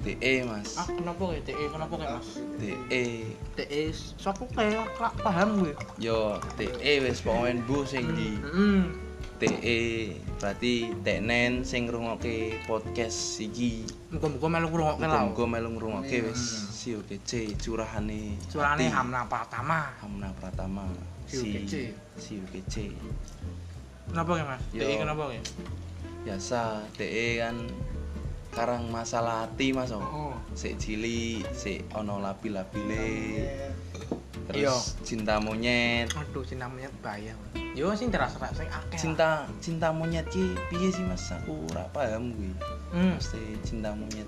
[0.00, 0.80] DE, Mas.
[0.80, 3.04] ah kenapa kayak DE kenapa kayak mas DE.
[3.52, 8.96] DE siapa kayak kelak paham gue Yo, DE wis pokoke mbuh sing di hmm.
[9.40, 9.80] TE
[10.40, 13.84] berarti Teknen sing ngrungokke podcast iki.
[14.12, 18.40] melu lah Muga-muga melu ngrungokke wis si kece curahane.
[18.48, 18.96] curane hati.
[18.96, 20.88] Hamna Pratama Hamna Pratama
[21.28, 21.92] Si Ukece.
[22.16, 22.88] si Ukece.
[24.08, 24.80] kenapa kayak mas Yo.
[24.88, 25.44] DE kenapa kayak
[26.24, 26.60] Biasa
[26.96, 27.56] TE kan
[28.50, 29.92] karang masalah hati Mas.
[29.92, 30.00] oh.
[30.00, 33.06] oh Sik cilik, sik ono labil-labile.
[34.50, 34.72] Iya.
[34.74, 36.10] Terus cinta monyet.
[36.16, 37.36] aduh cinta monyet bahaya
[37.70, 38.98] yo sing terasa sing akeh.
[38.98, 41.30] Cinta cinta monyet ki piye sih Mas?
[41.30, 42.50] Aku ora paham kuwi.
[42.90, 43.14] hmm.
[43.20, 44.26] Mesti cinta monyet.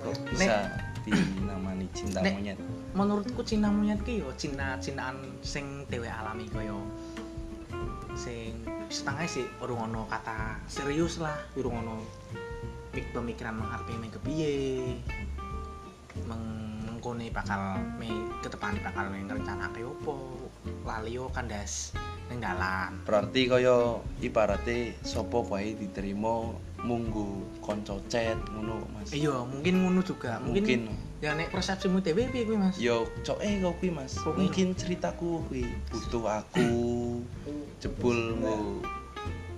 [0.00, 0.72] Kok bisa
[1.12, 2.58] dinamani cinta Nek- monyet?
[2.94, 6.76] menurutku cinta monyet ki yo cinta cintaan sing dewe alami kaya
[8.18, 12.02] sing setengah sih urung ono kata serius lah urung ono
[12.90, 14.54] pik pemikiran mengarep meng kepiye
[16.26, 16.42] meng
[16.98, 18.10] mengkone bakal me
[18.42, 20.34] ketepane bakal ngrencanake opo
[20.86, 21.92] lali yo kandas
[22.28, 26.52] ning dalan Berarti kaya ibarate sapa wae diterima
[26.84, 29.10] munggo kanca chat ngono Mas.
[29.10, 30.80] iya mungkin ngono juga mungkin, Mungkin.
[31.24, 34.14] ya nek persepsimu dhewe piye kuwi Mas Yo cok eh kau kuwi Mas.
[34.14, 34.38] Kok?
[34.38, 36.68] Mungkin ceritaku kuwi butuh aku
[37.82, 38.56] jebul nggo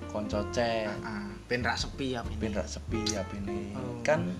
[0.08, 3.74] kanca chat ah ben rak sepi ya ben rak sepi apene.
[3.74, 4.00] Oh.
[4.06, 4.30] Kan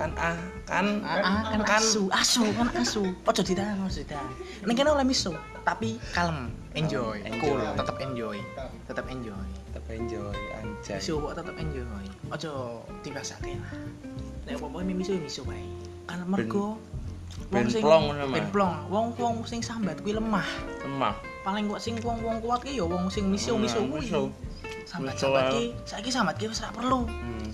[0.00, 0.32] kan ah
[0.64, 3.04] kan Ah, kan, kan asu, asu, kan asu.
[3.28, 4.32] Ojo ditahan, ojo ditahan.
[4.64, 7.36] Ning kene oleh miso, tapi kalem, enjoy, Enjoy.
[7.44, 8.36] cool, tetap enjoy,
[8.88, 9.44] tetap enjoy.
[9.70, 10.96] tetep enjoy anjay.
[10.98, 12.04] Miso kok tetap enjoy.
[12.32, 12.52] Ojo
[13.04, 13.72] dibasake lah.
[14.48, 15.62] Nek apa-apa ini miso ya miso wae.
[16.08, 16.80] Kan mergo
[17.52, 18.34] ngono, Mas.
[18.34, 18.74] ben plong.
[18.90, 20.46] Wong wong sing sambat kuwi lemah.
[20.82, 21.14] Lemah.
[21.46, 24.08] Paling kok sing wong-wong kuat ki ya wong sing miso-miso Nah, kuwi.
[24.90, 27.06] Sambat-sambat ki, saiki sambat ki wis ra perlu.
[27.06, 27.46] Hmm.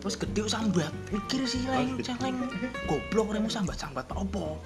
[0.00, 0.88] Terus gede sambat.
[1.12, 2.48] Mikir sih lain celeng.
[2.88, 4.56] Goblok remu sambat-sambat apa opo?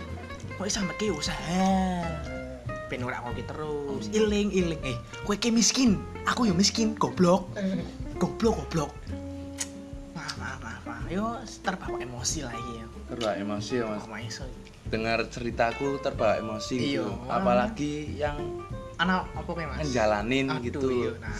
[0.54, 2.06] Kok sambat ki usaha.
[2.86, 4.06] Ben ora ngopi terus.
[4.14, 4.78] Iling iling.
[4.86, 4.94] Eh,
[5.26, 5.98] kowe ki miskin.
[6.30, 7.50] Aku ya miskin, goblok.
[8.22, 8.92] Goblok goblok.
[10.14, 10.82] Maaf, maaf, maaf.
[10.86, 11.02] maaf.
[11.10, 11.26] Yo
[11.66, 12.86] terbawa emosi lah iki ya.
[13.10, 14.06] Terbawa emosi ya Mas.
[14.38, 14.46] Oh.
[14.86, 17.02] Dengar ceritaku terbawa emosi Iya.
[17.02, 17.10] gitu.
[17.26, 18.38] Apalagi yang
[18.96, 19.78] Anak apa kayak Mas?
[19.84, 20.80] ngejalanin Aduh, gitu.
[20.88, 21.12] iya.
[21.18, 21.36] Nah,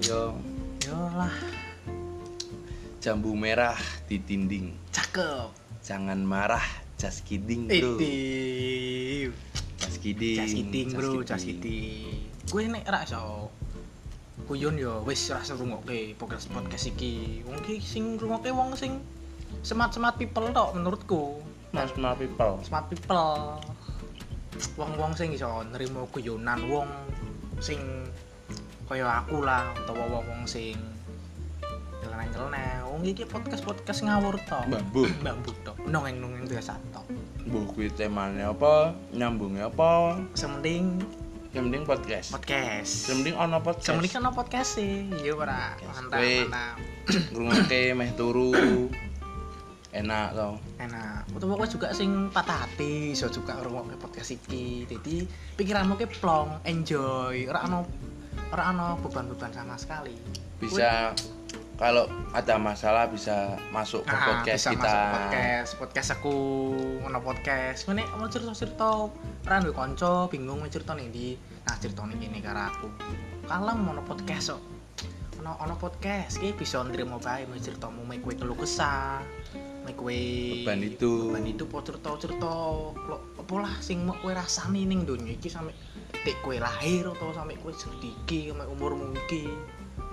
[0.00, 0.20] Yo
[0.80, 1.34] yo lah,
[2.98, 3.76] jambu merah
[4.06, 4.72] di dinding.
[4.90, 5.48] cakep.
[5.80, 6.64] Jangan marah,
[6.96, 8.00] just kidding bro.
[8.00, 9.28] Idi.
[9.76, 10.38] Just kidding.
[10.40, 12.24] Just kidding just bro, just kidding.
[12.48, 13.52] Gue nek ra iso
[14.44, 17.44] kuyon yo wis ra iso rungokke podcast podcast iki.
[17.44, 19.00] Wong iki sing rungokke wong sing
[19.60, 21.44] semat-semat people tok menurutku.
[21.70, 22.62] Mas Mal people.
[22.62, 23.58] Smart people.
[24.78, 26.90] Wong-wong sing iso nerima guyonan wong
[27.58, 27.80] sing
[28.84, 30.76] kaya aku lah utawa wong-wong sing
[32.04, 32.84] nyeleneh-nyeleneh.
[32.84, 34.68] Wong iki podcast-podcast ngawur tok.
[34.68, 35.08] Bambu.
[35.24, 35.76] Bambu tok.
[35.88, 37.06] Nongeng-nongeng biasa tok.
[37.44, 38.92] Mbah kuwi temane apa?
[39.12, 40.20] Nyambungnya apa?
[40.36, 41.00] Sementing
[41.54, 42.28] Yang penting podcast.
[42.34, 42.92] podcast.
[43.06, 43.86] Yang penting ono podcast.
[43.86, 45.06] Sementing kan podcast sih.
[45.22, 45.78] Iya ora.
[45.86, 46.76] Mantap, mantap.
[47.30, 48.50] Ngrungokke meh turu.
[49.94, 50.58] Enak tau.
[50.82, 51.30] Enak.
[51.30, 54.90] Utawa kowe juga sing patah hati iso juga ngrungokke podcast iki.
[54.90, 55.22] Jadi
[55.54, 57.86] pikiranmu ke plong, enjoy, ora ono
[58.50, 60.18] ora ono beban-beban sama sekali.
[60.58, 61.14] Bisa
[61.78, 64.82] kalau ada masalah bisa masuk ke Nah, podcast bisa kita.
[64.90, 66.34] masuk podcast, podcast aku
[67.06, 67.80] ngono podcast.
[67.86, 68.90] Ngene mau cerita-cerita
[69.46, 71.38] ora duwe kanca bingung mau cerita ning ndi.
[71.70, 72.88] Nah, cerita ning kene karo aku.
[73.46, 74.62] Kalem ngono podcast kok.
[75.44, 79.20] ono ono podcast ki bisa nrimo bae mau ceritamu mek kowe keluh kesah
[79.84, 81.36] mek kowe Beban hidup.
[81.36, 82.50] beban hidup po cerita-cerita
[83.04, 85.76] lo apa lah sing mau kowe rasani ning donya iki sampe
[86.24, 89.44] tek kowe lahir atau sampe kowe sediki sampe umurmu iki.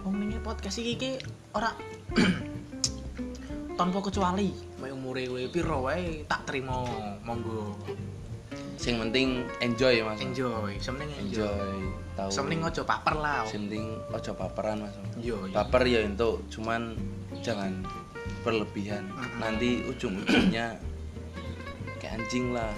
[0.03, 1.12] Wong ning podcast iki ki
[1.55, 1.71] ora
[3.79, 4.51] tanpa kecuali
[4.84, 6.84] mek umure kowe piro wae tak terima
[7.23, 7.79] monggo.
[8.75, 10.19] Sing penting enjoy mas.
[10.19, 11.47] Enjoy sementing enjoy.
[11.47, 11.71] Enjoy
[12.17, 13.47] tahu sementing ojo paper lah.
[13.47, 14.99] Sing penting ojo baperan mas.
[15.15, 16.97] Yo yo baper ya untuk cuman
[17.39, 17.86] jangan
[18.41, 19.04] berlebihan.
[19.08, 19.38] Mm-mm.
[19.38, 20.77] nanti ujung-ujungnya
[21.97, 22.73] kayak anjing lah.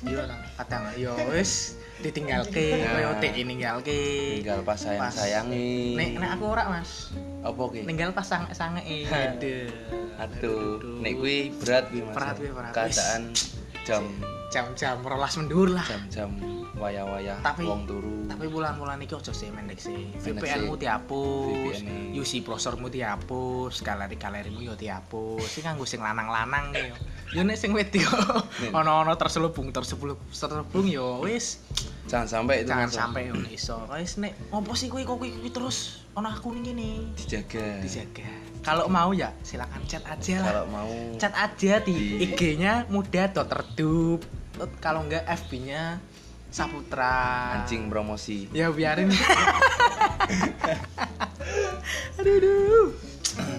[0.00, 0.38] Iya lah.
[0.56, 2.94] Kadang yo wis ditinggalke Nah.
[2.94, 4.00] koyo tek ninggalke.
[4.38, 5.98] Tinggal pas sayang sayangi.
[5.98, 7.10] Nek nek aku ora mas.
[7.40, 7.80] Apa ki?
[7.82, 8.82] Ninggal pas sange sange.
[9.08, 9.66] Aduh.
[10.16, 10.78] Aduh.
[11.00, 12.14] Nek kuwi berat kuwi mas.
[12.14, 12.72] Berat kuwi, berat.
[12.72, 13.22] keadaan
[13.82, 14.04] jam
[14.48, 15.84] jam-jam rolas mendur lah.
[15.84, 16.30] Jam-jam
[16.78, 20.12] wayah-wayah Tapi- wong turu tapi bulan-bulan iki ojo sih mendek sih.
[20.20, 20.84] VPN mu sih.
[20.84, 21.76] dihapus.
[22.12, 25.48] UC prosormu dihapus galeri-galerimu yo dihapus.
[25.48, 26.94] Sing kanggo sing lanang-lanang yo.
[27.32, 28.70] Yo nek sing Nen.
[28.76, 31.64] ono-ono terselubung terselubung terselubung yo wis.
[32.08, 33.80] Jangan sampai itu jangan sampai yo iso.
[33.96, 37.80] Wis nek opo sih kuwi kok kuwi terus ono aku ning kene dijaga.
[37.80, 38.28] Dijaga.
[38.60, 40.46] Kalau mau ya silakan chat aja lah.
[40.52, 40.90] Kalau mau.
[41.16, 44.20] Chat aja di, Di- IG-nya muda dot redup.
[44.82, 46.02] Kalau enggak FB-nya
[46.58, 47.14] Saputra.
[47.62, 48.50] Anjing promosi.
[48.50, 49.14] Ya biarin.
[52.18, 52.86] Aduh aduh.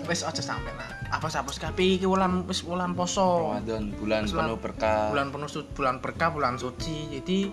[0.10, 3.56] Wes aja sampai lah apa sapus tapi iki wulan wis wulan poso?
[3.58, 5.10] Ramadan bulan penuh berkah.
[5.10, 7.10] bulan penuh su- bulan berkah bulan suci.
[7.10, 7.50] Jadi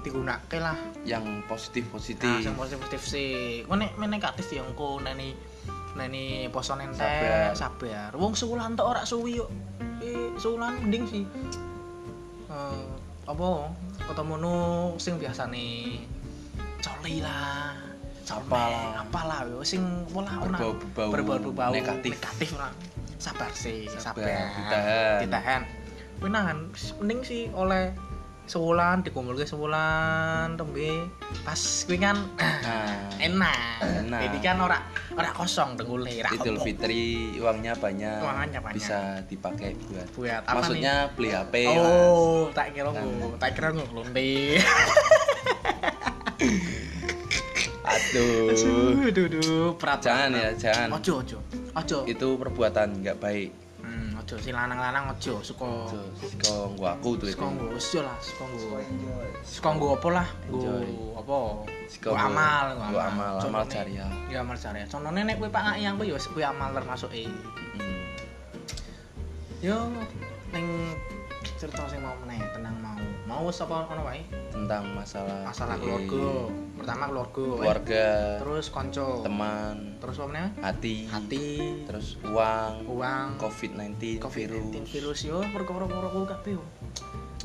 [0.00, 0.78] digunakan lah.
[1.04, 3.28] Yang positif nah positif yang positif positif sih
[3.68, 5.36] kok nek nek negatif ya engko nani
[5.98, 7.52] nani poso nente Sabar.
[7.52, 8.10] sabar.
[8.16, 9.48] Wong sebulan tok ora suwi yuk
[10.00, 11.24] eh sebulan mending sih.
[12.48, 12.84] Eh
[13.28, 13.48] apa
[14.06, 14.54] ketemu nu
[14.96, 16.02] sing biasa nih
[16.78, 17.74] coli lah
[18.28, 19.08] Apalah.
[19.08, 19.80] apalah yo sing
[20.12, 22.12] pola ora Berbau-berbau berbau-berbau negatif.
[22.20, 22.68] negatif lah
[23.16, 25.16] sabar sih Sabar, sabar, ditahan.
[25.24, 25.62] ditahan
[26.20, 26.58] Kuwi nahan
[27.00, 27.88] mending sih oleh
[28.48, 31.06] sebulan dikumpulke sebulan tembe
[31.44, 33.58] pas kuwi kan nah enak.
[34.08, 34.20] Enak.
[34.24, 34.78] Jadi kan ora
[35.12, 36.56] ora kosong dengkule ra Idul.
[36.58, 38.76] Fitri uangnya banyak, Uangnya banyak.
[38.80, 41.76] bisa dipakai buat Buat apa maksudnya beli HP nih?
[41.76, 42.08] Mas.
[42.08, 44.30] Oh, tak kira ngu, tak kira ngu lonte.
[47.88, 49.68] aduh Aduh, aduh, aduh,
[50.00, 51.38] jangan ya jangan Ojo, ojo.
[51.76, 51.98] Ojo.
[52.04, 53.50] itu perbuatan nggak baik
[54.28, 55.64] ojo si lanang-lanang ojo suka
[56.44, 58.68] kau gua aku tuh suka nggo ojo lah, suka nggo.
[59.40, 60.28] Suka nggo apa lah?
[60.52, 60.68] Nggo
[61.16, 61.38] apa?
[61.88, 64.10] Suka Nggo nggo- amal, nggo amal, amal jariah.
[64.28, 64.84] Ya amal jariah.
[64.84, 67.24] Contohnya nek kowe Pak Ngayang kowe ya kuwi amal termasuk e.
[67.24, 68.04] Hmm.
[69.64, 69.76] Yo
[70.52, 70.92] ning
[71.56, 72.76] cerita sing mau meneh tenang
[73.28, 73.44] mau.
[73.52, 74.24] Apa ono wae?
[74.48, 76.48] tentang masalah Masalah keluarga.
[76.80, 77.44] Pertama keluarga.
[77.60, 78.06] keluarga
[78.40, 79.20] Terus konco.
[79.20, 80.48] teman Terus apa meneh?
[80.64, 81.46] hati Hati,
[81.84, 86.64] terus uang uang, COVID-19 COVID-19 virus virus yo perkara-perkara kuwi kabeh yo.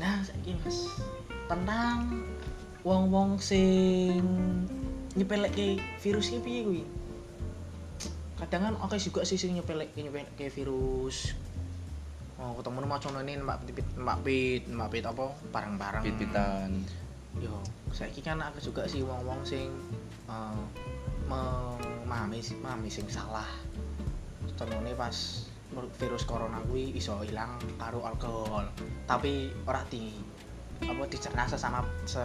[0.00, 0.90] Nah, saiki Mas
[1.46, 2.24] tentang
[2.82, 4.24] wong-wong sing
[5.14, 6.82] nyepelekke virus iki piye kuwi?
[8.40, 11.36] Kadang kan oke juga sih sing nyepelekke nyepelekke virus.
[12.44, 16.02] Oh, ketemu sama contohnya Mbak Pit, Mbak Pit, Mbak Pit apa barang-barang.
[16.04, 16.70] pit-pitan
[17.40, 17.56] Yo,
[17.88, 19.72] saiki kan aku juga sih wong-wong sing
[20.28, 20.60] eh
[21.24, 23.48] memahami memahami sing salah.
[24.60, 25.16] Contohnya pas
[25.98, 28.68] virus corona kuwi iso ilang karo alkohol.
[29.08, 30.12] Tapi ora di
[30.84, 32.20] apa dicerna sesama se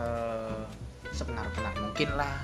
[1.16, 2.44] sebenar-benar mungkin lah.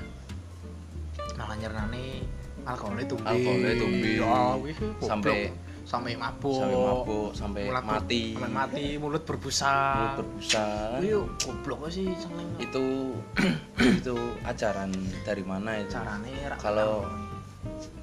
[1.35, 2.23] Malah nyernane
[2.63, 3.35] alkoholnya tumbuh.
[3.35, 3.71] Alkoholnya.
[3.75, 5.11] Ya, wih, goblok.
[5.11, 6.57] Sampai- sampai mabuk.
[6.57, 8.23] sampai mabuk sampai Mulut mati.
[8.33, 9.73] sampai mati, mulut berbusa.
[9.95, 10.65] mulut berbusa.
[10.99, 12.49] Yo goblok sih seneng.
[12.57, 13.13] itu
[14.01, 14.89] itu ajaran
[15.21, 15.93] dari mana itu?
[15.93, 17.05] Carane rak Kalau-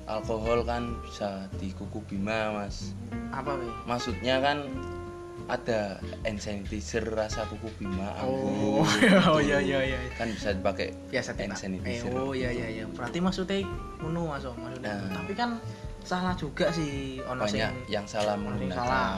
[0.02, 2.94] alkohol kan bisa di kuku bima mas.
[3.30, 4.66] Apa weh maksudnya kan
[5.50, 8.86] ada hand sanitizer rasa kuku bima oh oh
[9.42, 9.42] gitu.
[9.42, 11.62] iya iya iya kan bisa dipakai biasa hand tidak eh,
[11.98, 12.84] sanitizer oh iya iya iya.
[12.86, 13.62] Berarti maksudnya
[13.98, 15.02] ngono masuk maksudnya.
[15.02, 15.10] Nah.
[15.18, 15.50] tapi kan
[16.02, 18.74] salah juga sih ono sing yang salah menggunakan.
[18.74, 19.10] salah.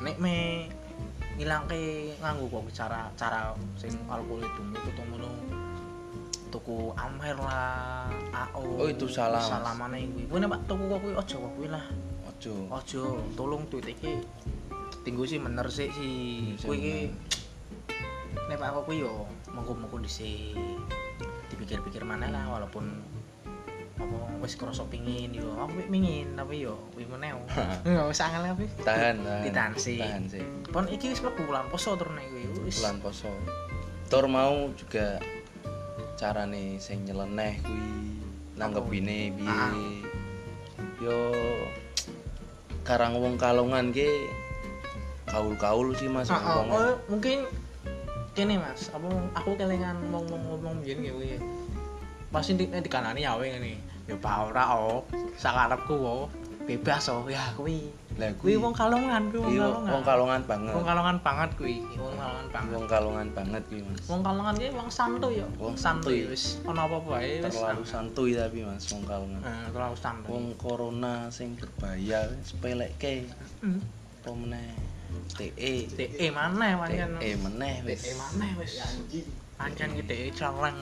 [0.00, 0.68] Nek me
[1.34, 5.30] ngilangke nganggo kok cara cara sing alkohol itu itu tuh ngono
[6.54, 11.00] tuku amer lah AO Oh, itu salah, salah mana kuwi kuwi nek Pak tuku kok
[11.02, 11.84] kuwi aja kok kuwi lah.
[12.30, 13.02] Ojo ojo
[13.34, 14.22] tolong tweet iki.
[15.02, 15.90] Tinggu sih bener sih.
[15.90, 16.08] Si
[16.62, 16.96] kuwi iki
[18.46, 20.54] nek Pak aku kuwi yo mongko-mongko dhisik.
[21.50, 23.13] Dipikir-pikir mana lah walaupun
[23.94, 25.54] apa wis krasa pingin yo.
[25.54, 27.30] Aku pingin tapi yo kuwi meneh
[27.86, 29.98] ya wis angel tapi tahan tahan Ditahan sih.
[30.02, 30.44] tahan sih.
[30.74, 32.82] Pon iki wis mlebu bulan poso terus nek kuwi wis.
[32.82, 33.30] Bulan poso.
[34.10, 35.22] Tor mau juga
[36.18, 37.86] carane sing nyeleneh kuwi
[38.58, 39.50] nanggepine piye.
[39.50, 39.74] Ah.
[41.02, 41.18] yo
[42.86, 44.08] karang wong kalongan ki
[45.24, 47.48] kaul-kaul sih Mas Ah, ah, oh, mungkin
[48.34, 48.90] kene mas.
[48.90, 49.06] Apa
[49.38, 51.38] aku kelingan ngomong ngomong biyen kuwi
[52.34, 53.78] pasti di di kanane ya we ngene.
[54.10, 55.06] Ya pak ora oh.
[55.38, 56.26] Sakarepku oh.
[56.66, 57.22] Bebas oh.
[57.30, 57.86] Ya kuwi.
[58.18, 59.90] Lah kuwi wong kalongan kuwi wong iya, kalongan.
[59.94, 60.72] wong kalongan banget.
[60.74, 61.76] wong kalongan banget kuwi.
[61.94, 62.70] Wong kalongan banget.
[62.74, 64.02] Wong kalongan banget kuwi Mas.
[64.10, 66.58] wong kalongan ki wong santuy yo Wong santuy wis.
[66.66, 69.40] Ana apa wae wis Terlalu santuy tapi Mas wong kalongan.
[69.46, 70.30] Eh, terlalu santuy.
[70.34, 73.30] Wong corona sing berbahaya sepelekke
[73.62, 73.78] Hmm.
[74.24, 74.74] apa meneh?
[75.34, 78.02] TE TE maneh pancen TE meneh wis.
[78.02, 78.72] TE maneh wis
[79.54, 80.74] pancen ki TE celeng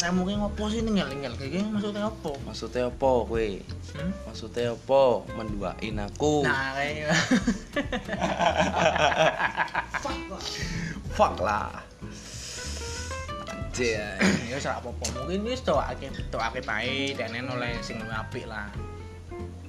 [0.00, 3.46] remu ki ngopo sih ninggal-ninggal iki maksudnya apa Maksudnya apa kowe?
[3.94, 4.10] hmm?
[4.26, 5.02] Maksudnya apa?
[5.36, 6.42] Menduain aku.
[6.42, 7.14] Nah, kayak
[11.14, 11.70] Fuck lah.
[13.46, 14.18] Anjir.
[14.50, 15.04] ya ora apa-apa.
[15.22, 18.66] Mungkin wis doake doake bae dene oleh sing luwih apik lah.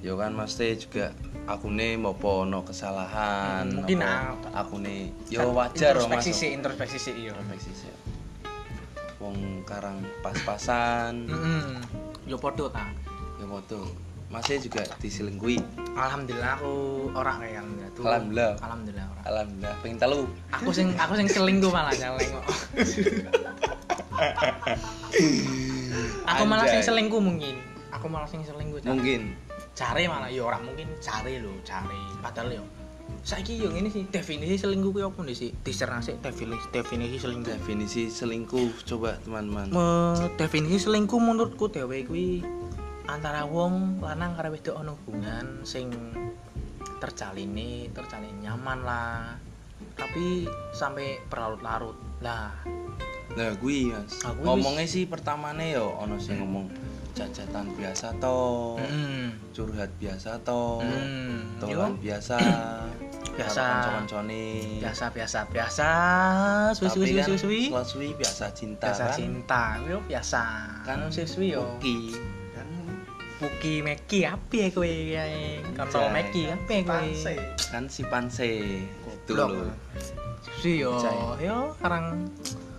[0.02, 1.14] Yo kan mesti juga
[1.46, 3.70] aku nih mau ono kesalahan.
[3.70, 6.40] Hmm, mungkin apa aku nih yo wajar loh, introspeksi Mas.
[6.42, 7.32] sih, introspeksi sih iya.
[7.32, 7.92] Introspeksi sih.
[9.22, 11.30] Wong karang pas-pasan.
[11.30, 11.80] Heeh.
[12.26, 12.90] Yo padha ta.
[13.38, 13.86] Ya foto.
[14.26, 15.62] Masih juga diselingkuhi.
[15.94, 16.74] Alhamdulillah aku
[17.14, 18.02] ora kayak yang itu.
[18.02, 18.58] Alhamdulillah.
[18.58, 19.22] Alhamdulillah ora.
[19.30, 19.74] Alhamdulillah.
[19.86, 20.26] Pengen telu.
[20.50, 22.44] Aku sing aku sing selingkuh malah nyeleng kok.
[26.34, 27.62] aku malah sing selingkuh mungkin.
[27.94, 28.82] Aku malah sing selingkuh.
[28.82, 29.45] Mungkin.
[29.76, 32.00] Cari malah ya orang mungkin cari lho cari.
[32.24, 32.64] Padahal yo
[33.22, 35.50] saiki yo ngene sih definisi selingkuh kuwi nih sih?
[35.60, 37.52] Diserang sih definisi definisi selingkuh.
[37.52, 39.68] Definisi selingkuh coba teman-teman.
[40.40, 42.40] Definisi selingkuh menurutku dhewe kuwi
[43.06, 45.92] antara wong lanang karo wedok ana hubungan sing
[46.98, 49.36] terjalini terjalin nyaman lah.
[49.92, 51.96] Tapi sampai berlarut-larut.
[52.24, 52.48] Lah.
[53.36, 54.24] Nah, gue Mas.
[54.24, 56.72] Aku Ngomongnya sih pertamane yo ono sing ngomong
[57.16, 59.28] cacatan biasa to, mm.
[59.50, 61.36] curhat biasa to, Mm.
[61.56, 62.36] dolan Yo, biasa,
[63.36, 63.64] Biasa.
[63.64, 64.44] kanca-kancane.
[64.80, 65.88] biasa biasa biasa
[66.72, 69.12] suwi suwi suwi kan suwi suwi setelah suwi biasa cinta biasa kan.
[69.12, 70.42] cinta yo biasa
[70.84, 72.16] Kan kan siswi yo Oke.
[72.52, 72.68] Kan
[73.36, 76.08] Puki Meki apa ya kowe Anjay.
[76.08, 78.50] Meki apa ya kowe kan si panse
[79.04, 79.68] itu loh.
[80.56, 80.96] sih yo
[81.36, 82.32] yo sekarang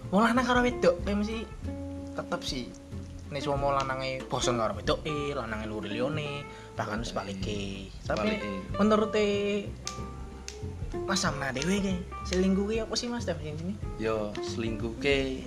[0.09, 1.37] wong lanang karo wedok kayak mesti
[2.15, 2.65] tetep sih
[3.27, 4.71] nek semua lanange bosan karo
[5.03, 8.59] eh lanange luri lione bahkan sebaliknya tapi Sebaliknya.
[8.79, 9.11] menurut
[11.03, 15.43] Mas Samna dewe ke selingkuh apa sih Mas definisi ini Yo selingkuh ke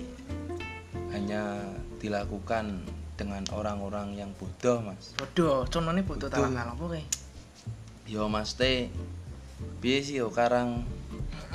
[1.09, 1.65] hanya
[1.97, 2.81] dilakukan
[3.13, 5.13] dengan orang-orang yang bodoh mas.
[5.13, 6.41] bodoh contohnya bodoh Bodoh.
[6.49, 7.07] talang apa kayak
[8.09, 8.89] Yo mas teh,
[10.01, 10.83] sih yo karang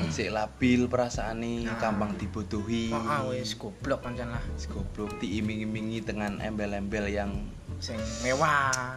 [0.06, 1.76] sik labil perasaane Nah.
[1.78, 2.92] gampang dibodohi.
[2.92, 4.42] ah wis goblok pancen lah.
[4.66, 7.32] Goblok diiming-imingi dengan embel-embel yang
[7.78, 8.96] sing mewah.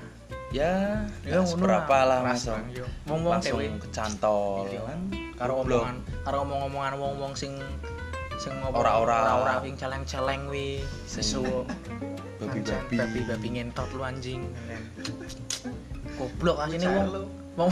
[0.49, 2.25] Ya Ya, seberapa lah.
[2.25, 2.43] Ras, mas.
[2.47, 2.85] Bang, yo.
[3.05, 4.81] Wong-wong langsung kecantol Iya.
[4.83, 4.99] kan?
[5.35, 7.53] Karo omongan karo omong-omongan wong-wong sing
[8.35, 9.19] sing ngomong Ora-ora.
[9.37, 11.63] ora sing celeng-celeng wi sesu
[12.39, 12.95] babi-babi.
[12.97, 14.41] babi-babi ngentot lu anjing.
[16.15, 17.07] Goblok asine wong.
[17.55, 17.71] wong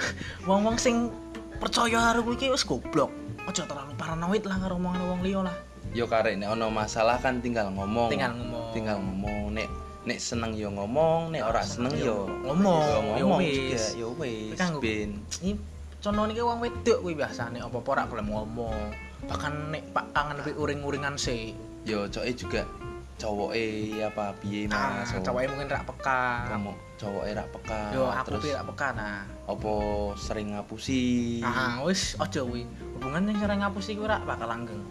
[0.48, 1.08] wong-wong sing
[1.58, 3.10] percaya karo kuwi ki wis goblok.
[3.44, 5.56] Aja terlalu paranoid lah karo omongan wong liya lah.
[5.90, 8.08] Yo karek nek ono masalah kan tinggal ngomong.
[8.12, 8.66] Tinggal ngomong.
[8.72, 9.40] Tinggal ngomong.
[9.56, 9.68] Nek
[10.06, 13.18] nek seneng yo ngomong nek ora seneng yo ngomong.
[13.18, 13.98] yo wis.
[13.98, 14.56] yo wis.
[14.78, 15.18] Ben.
[15.98, 18.82] Contoh nih wong wedok kuwi biasane apa-apa ora gelem ngomong.
[19.26, 21.56] Bahkan nek pak kangen lebih uring-uringan sih.
[21.82, 22.62] Yo coke juga
[23.18, 23.66] cowoke
[23.98, 26.22] apa piye ah mas cowoknya mungkin rak peka.
[26.48, 27.80] Kamu cowoke rak peka.
[27.90, 29.22] Yo aku terus rak peka nah.
[29.44, 29.72] apa
[30.14, 31.02] sering ngapusi?
[31.42, 32.62] Ah wis aja kuwi.
[32.94, 34.82] Hubungan yang sering ngapusi kuwi rak bakal langgeng.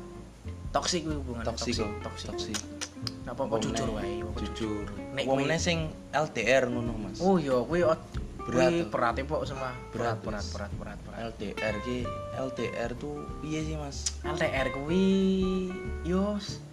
[0.70, 2.58] Toksik kuwi hubungan toksik kok toksik toksik
[3.24, 4.86] Nggak apa-apa Wong jujur wae apa jujur.
[5.14, 5.78] Nek wong kuwi- sing
[6.12, 7.18] LDR ngono mas.
[7.20, 8.88] Oh yo kuwi ot- Berat kuwi tuh.
[8.90, 9.72] berat pok semua.
[9.92, 10.48] Berat Berat, berat Mas.
[10.56, 11.20] berat berat.
[11.28, 11.98] LDR ki
[12.38, 14.16] LDR tuh piye sih mas?
[14.24, 15.04] LDR kuwi
[16.04, 16.64] yo s-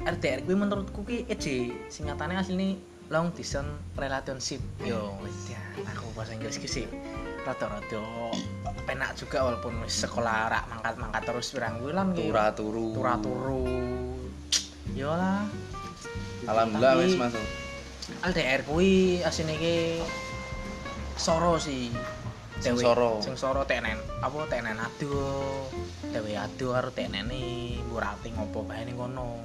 [0.00, 2.80] LDR kuwi menurutku ki EJ singkatannya asline
[3.12, 3.68] long distance
[4.00, 4.62] relationship.
[4.80, 5.12] Yo
[5.50, 6.86] ya aku bahasa Inggris ki sih
[7.44, 8.00] rada-rada
[8.88, 12.32] penak juga walaupun wis sekolah rak mangkat-mangkat terus pirang bulan ki.
[12.32, 13.64] Tura turu turu turu
[14.96, 15.44] yo lah.
[16.48, 17.36] Alhamdulillah wis mas
[18.24, 20.00] LDR kuwi asine ki
[21.20, 21.92] soro sih.
[22.60, 23.24] Sing soro.
[23.24, 25.08] sing soro tenen apa tenen adu
[26.12, 29.40] dewe adu karo tenene murati ngopo bae ning kono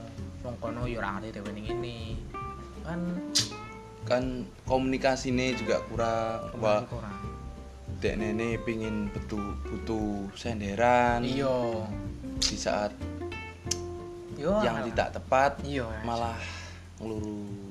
[0.46, 1.98] wong kono yo ora ngerti dewe ning ngene
[2.86, 3.00] kan
[4.06, 4.24] kan
[4.70, 7.18] komunikasinya juga kurang wah kemarin kurang.
[7.96, 11.90] Dek nene pingin butuh butuh senderan iya.
[12.38, 12.94] di saat
[14.38, 14.94] yo yang angel.
[14.94, 16.38] tidak tepat iya malah
[17.02, 17.65] ngeluru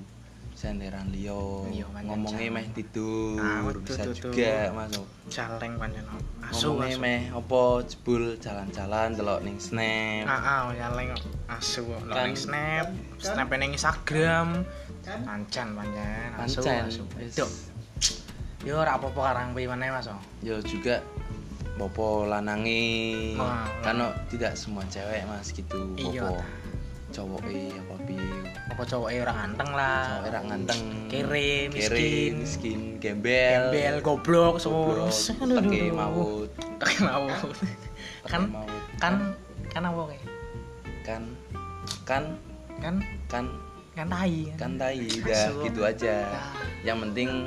[0.64, 4.32] senderan liyo Iya, ngomongnya meh tidur Ah, betul, bisa betul.
[4.32, 6.04] juga masuk Jaleng pancen.
[6.40, 7.04] Asu ngomongnya asu.
[7.04, 11.12] meh opo jebul jalan-jalan delok ning snap Ah, ah, jaleng
[11.46, 11.84] asu.
[11.84, 12.86] Lo Kan- ning snap,
[13.20, 14.64] snap ning Instagram.
[15.04, 16.28] Pancen pancen.
[16.40, 17.04] Asu asu.
[17.12, 17.50] Duk.
[18.64, 20.08] Yo ora apa-apa karang piye maneh Mas.
[20.08, 20.16] oh.
[20.40, 21.04] yo juga
[21.76, 24.00] popo lanangi Ah, kan
[24.32, 26.44] tidak semua cewek mas gitu Iya, popo ta.
[27.14, 28.30] Cowok eh apa piye
[28.66, 30.02] Apa cowoknya ora ganteng lah.
[30.04, 32.32] cowok era nganteng Kere, Kere, miskin.
[32.42, 35.06] miskin gembel Gembel, goblok, semua.
[35.62, 36.50] teke maut
[36.82, 37.54] Teke maut.
[38.26, 39.14] Kan maut kan
[39.68, 40.22] kan apa kayak?
[41.02, 41.22] kan
[42.06, 42.24] kan
[42.80, 42.94] Kan
[43.28, 43.44] kan
[43.94, 44.50] kan tai.
[44.56, 46.26] kan tai udah gitu aja
[46.82, 47.46] yang penting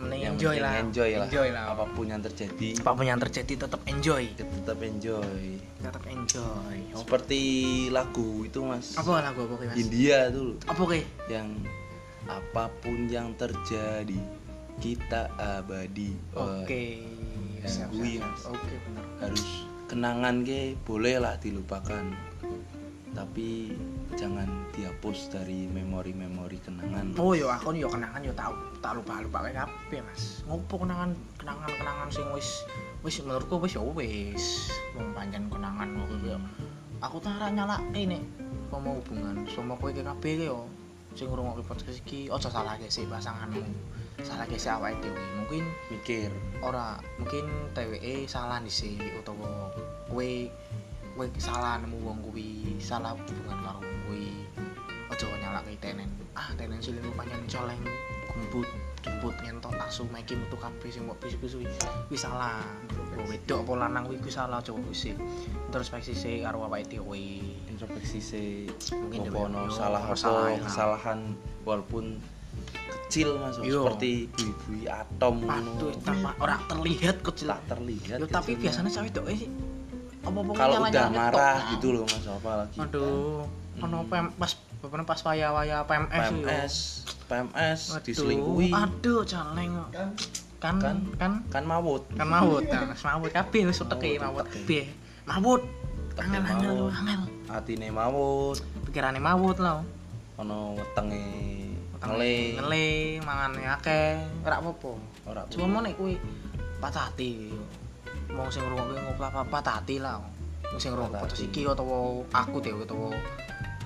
[0.00, 0.72] Mending yang enjoy lah.
[0.78, 1.64] enjoy lah Enjoy lah.
[1.70, 4.24] apa pun yang terjadi Apa pun yang terjadi tetap enjoy.
[4.32, 5.40] tetap enjoy
[5.76, 6.76] Tetap enjoy.
[6.94, 7.40] seperti
[7.88, 9.76] lagu itu mas Apa lagu apa Mas?
[9.76, 11.06] India tuh Apa kayak?
[11.28, 11.48] yang
[12.24, 14.20] apa pun yang terjadi
[14.76, 17.04] kita abadi Oke.
[17.60, 17.92] Siap.
[17.92, 19.04] Oke, benar.
[19.20, 19.44] harus
[19.84, 22.08] kenangan ke boleh lah dilupakan
[23.30, 23.70] tapi
[24.18, 28.50] jangan dihapus dari memori-memori kenangan Oh yo aku yo kenangan yo tau
[28.82, 30.42] tak lupa lupa kayak apa Mas.
[30.50, 32.66] Ngopo kenangan kenangan kenangan sing wis
[33.06, 36.42] wis menurutku wis yo wis wong pancen kenangan kok yo.
[37.06, 38.18] Aku tak nyalake nek
[38.74, 40.66] mau hubungan sama kowe kabeh yo
[41.14, 43.62] sing ngrungokne podcast iki aja salah sih pasanganmu.
[44.26, 45.22] Salah sih awake dhewe.
[45.38, 46.34] Mungkin mikir
[46.66, 47.46] ora mungkin
[47.78, 49.70] dheweke salah dhisik utawa
[50.10, 50.50] kowe
[51.14, 54.32] kowe salah nemu wong kuwi salah hubungan karo kuwi.
[55.12, 56.10] Aja nyalake tenen.
[56.34, 57.80] Ah tenen sing pancen coleng.
[58.30, 58.66] Gumput
[59.00, 61.60] jemput ngentot asu maiki metu kabeh sing mbok bisu-bisu
[62.08, 62.16] kuwi.
[62.16, 62.64] Salah.
[63.20, 65.14] Wedok apa lanang kuwi kuwi salah kuwi sih
[65.70, 67.20] introspeksi sih karo awake dhewe
[67.70, 68.42] introspeksi se
[68.96, 70.66] Mungkin ono salah apa salah lah.
[70.66, 71.20] kesalahan
[71.62, 72.18] walaupun
[73.06, 73.58] kecil mas?
[73.62, 73.86] Yo.
[73.86, 76.02] seperti bui-bui atom aduh ngono.
[76.02, 77.50] tanpa ora terlihat kecil.
[77.54, 79.22] Tak terlihat yo tapi biasanya cewek itu
[80.22, 81.70] kalau udah marah ngetok.
[81.76, 83.44] gitu loh mas apa lagi Aduh,
[83.80, 86.36] ono PM pas beberapa pas waya-waya PMS yo.
[86.44, 86.74] PMS
[87.26, 89.72] PMS Aduh, diselingkuhi Aduh, caleng.
[89.90, 90.08] Kan
[90.60, 90.96] kan Kan.
[91.16, 92.68] kan kan mawut kan mawut.
[92.68, 94.84] Nah, wis mawut kabeh wis uteke Mawut, kabeh.
[95.24, 95.62] Mawut.
[96.20, 97.22] Angel angel angel.
[97.48, 99.80] atine mawut Pikirane mawut lho.
[100.36, 101.24] ono wetenge
[102.00, 102.84] ngele ngele
[103.24, 104.92] mangane akeh, ora apa-apa.
[105.28, 106.16] ora Cuma mau nek kuwi
[106.76, 107.52] patah hati.
[108.34, 110.22] Wong sing ngrungokke ngopo apa patah hati lah.
[110.70, 111.98] Wong sing ngrungokne Patah podcast iki utawa
[112.30, 113.10] aku dhewe utawa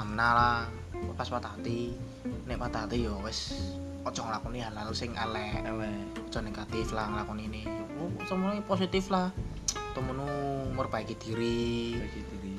[0.01, 0.59] Amna lah
[1.16, 1.95] pas patah hati.
[2.49, 3.55] Nek patah hati yo wis
[4.05, 5.64] aja nglakoni hal-hal sing elek.
[5.64, 6.28] elek.
[6.28, 7.64] Aja negatif lah ngelakon ini.
[8.01, 9.32] Oh, semuanya positif lah.
[9.95, 11.97] Temenmu memperbaiki diri.
[11.97, 12.53] Bagi diri.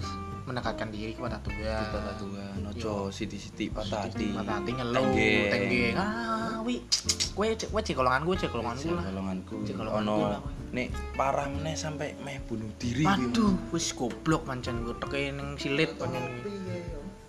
[0.45, 1.86] Mendekatkan diri kepada Tuhan.
[1.89, 5.09] Kita tua nojo siti-siti patah hati patah hati ngeluh
[5.49, 5.86] Tengge.
[5.97, 9.03] ah wi cek kue cek golongan gue cek golongan gue lah.
[9.09, 9.55] golonganku.
[9.65, 10.39] Cek golonganku ono.
[10.76, 13.32] Nek parah meneh sampai meh bunuh diri kuwi.
[13.32, 16.84] aduh wis goblok mancen gue teke ning silit pancen kuwi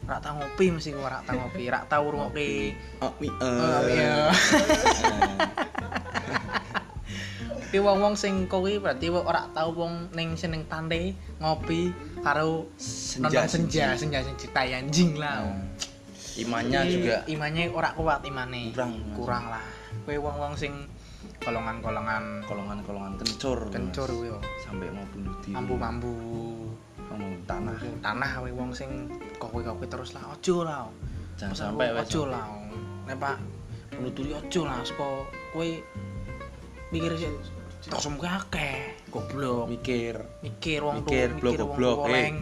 [0.06, 4.30] rak tau ngopi mesti gue rak tau ngopi rak tau rungokke oh mi Oh, iya.
[7.66, 11.90] Tapi wong-wong sing kowe berarti ora tau wong ning seneng tante ngopi
[12.22, 15.44] karo Senja, senja, senja senja tai anjing lah.
[16.38, 18.70] imannya Jadi, juga imannya ora kuat imane.
[18.70, 19.64] Kurang, kurang lah.
[20.06, 20.72] Kowe wong-wong sing
[21.46, 24.38] golongan-golongan kolongan-kolongan kencur kencur kuwi yo.
[24.58, 26.14] sampai mau bunuh diri Mambu-mambu
[27.06, 29.06] ono tanah tanah kowe wong sing
[29.38, 30.90] kowe-kowe terus lah ojo lah.
[31.38, 32.50] jangan sampai kowe ojo lah.
[33.06, 33.36] Nek Pak
[33.94, 35.06] bunuh diri ojo lah saka
[35.54, 35.68] kowe
[36.90, 37.30] mikir sih
[37.86, 39.70] Tosum akeh, goblok.
[39.70, 42.34] mikir Mikir wong Mikir, blok, goblok, eh.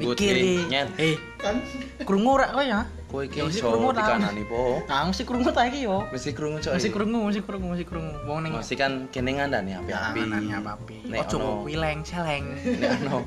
[0.00, 0.88] Mikir eh, nyet.
[0.96, 1.60] Eh, kan
[2.08, 2.88] krungu ora kowe ya?
[3.10, 6.06] Kowe iki Ya, iso dikanani po Nah, mesti krungu ta iki yo.
[6.08, 8.14] mesti krungu coy Mesti krungu, mesti krungu, mesti krungu.
[8.24, 10.94] Wong ning mesti kan kene ngandani api-api Api apa-api.
[11.10, 12.46] Nek Ojo ono- wileng celeng.
[12.78, 13.16] nek ono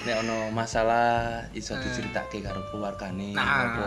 [0.00, 1.06] nek ono masalah
[1.52, 1.80] iso Eh.
[1.80, 3.44] diceritake karo keluargane Nah.
[3.44, 3.84] apa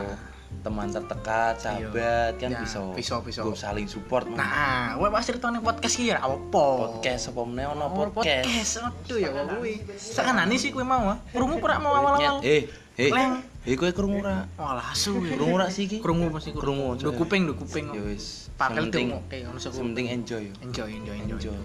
[0.61, 3.41] teman terdekat sahabat kan Ya, bisa bisa, bisa.
[3.57, 4.29] saling support.
[4.29, 6.37] Nah, kowe pas ceritane podcast iki ya apa?
[6.53, 8.71] podcast apa meneh ono Oh, podcast podcast.
[9.03, 9.81] Aduh ya kuwi.
[9.93, 11.17] Sakanane sih kowe mau ah.
[11.27, 12.39] Krungu ora mau awal-awal.
[12.41, 13.41] eh eh Leng.
[13.63, 17.09] eh kowe krungu ora Walah asu krungu ora sih iki Krungu mesti Krungu, coy.
[17.11, 17.89] kuping, duh kuping.
[17.89, 21.57] ya wis Pakel Yang penting oke ono sing penting enjoy enjoy enjoy enjoy.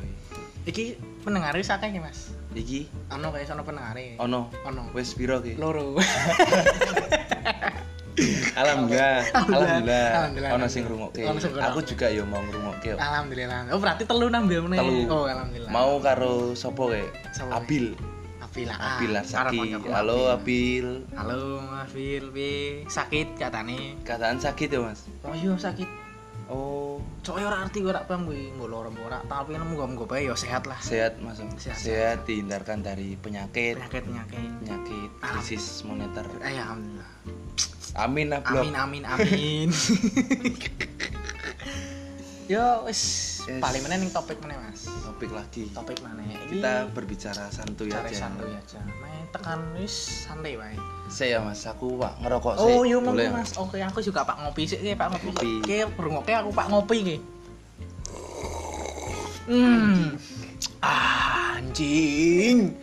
[0.65, 0.85] Iki
[1.21, 2.33] pendengar wis akeh Mas.
[2.51, 3.93] iki Ono kayak sono pendengar.
[4.19, 4.83] ono Ono.
[4.91, 5.97] wis piro ki Loro.
[8.59, 10.51] alhamdulillah alhamdulillah Alhamdulillah.
[10.53, 11.23] ono sing ngrungokke
[11.59, 12.99] aku juga yo mau ngrungokke.
[12.99, 13.71] Alhamdulillah.
[13.71, 14.79] Oh, berarti telu nambah meneh.
[14.79, 15.01] Telu.
[15.09, 15.71] Oh, alhamdulillah.
[15.71, 17.03] mau karo sapa Ki?
[17.49, 17.87] Abil
[18.41, 19.23] Abil Abil ah.
[19.45, 20.87] Abil koncoku Halo Abil.
[21.07, 21.15] Abil.
[21.15, 21.41] Halo
[21.79, 22.89] Abil, piye?
[22.89, 23.95] Sakit katane.
[24.03, 25.07] Keadaan sakit ya mas?
[25.23, 25.87] Oh iya sakit.
[26.49, 30.65] Oh Cok ora arti ora paham kuwi, loro mbok ora, tapi muga-muga bae ya sehat
[30.65, 30.81] lah.
[30.81, 31.37] sehat mas?
[31.61, 34.49] Sehat, Sehat, dihindarkan dari penyakit Penyakit-penyakit.
[34.65, 35.37] penyakit Ah.
[35.37, 36.25] krisis moneter.
[36.41, 37.11] Eh, alhamdulillah.
[37.99, 38.41] Amin lah.
[38.45, 39.69] Amin amin amin.
[42.49, 43.65] Yo wis Yes.
[43.65, 44.85] paling meneh ning topik meneh Mas.
[44.85, 45.73] Topik lagi.
[45.73, 46.37] Topik meneh.
[46.39, 48.29] Iki Kita berbicara santuy cari aja.
[48.29, 48.77] santuy aja.
[48.99, 50.77] Main tekan wis santai wae.
[51.09, 52.69] Saya mas, aku pak ngerokok sih.
[52.69, 53.57] Oh, yo Boleh, monggo Mas.
[53.57, 55.33] Oke, aku juga Pak ngopi sih, Pak ngopi.
[55.33, 55.53] Ngopi.
[55.65, 57.17] Oke, berungoke aku Pak ngopi ki.
[59.49, 60.21] Hmm.
[60.79, 62.77] Ah, anjing.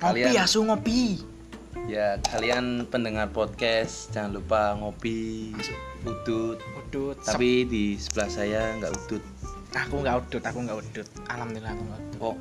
[0.00, 1.20] Ngopi Kalian- asu ngopi.
[1.86, 5.54] Ya kalian pendengar podcast jangan lupa ngopi,
[6.02, 6.58] udut.
[6.82, 7.14] Udut.
[7.22, 9.22] Tapi di sebelah saya nggak udut.
[9.70, 11.06] aku nggak udut, aku nggak udut.
[11.30, 12.20] Alhamdulillah aku nggak udut.
[12.20, 12.36] Oh,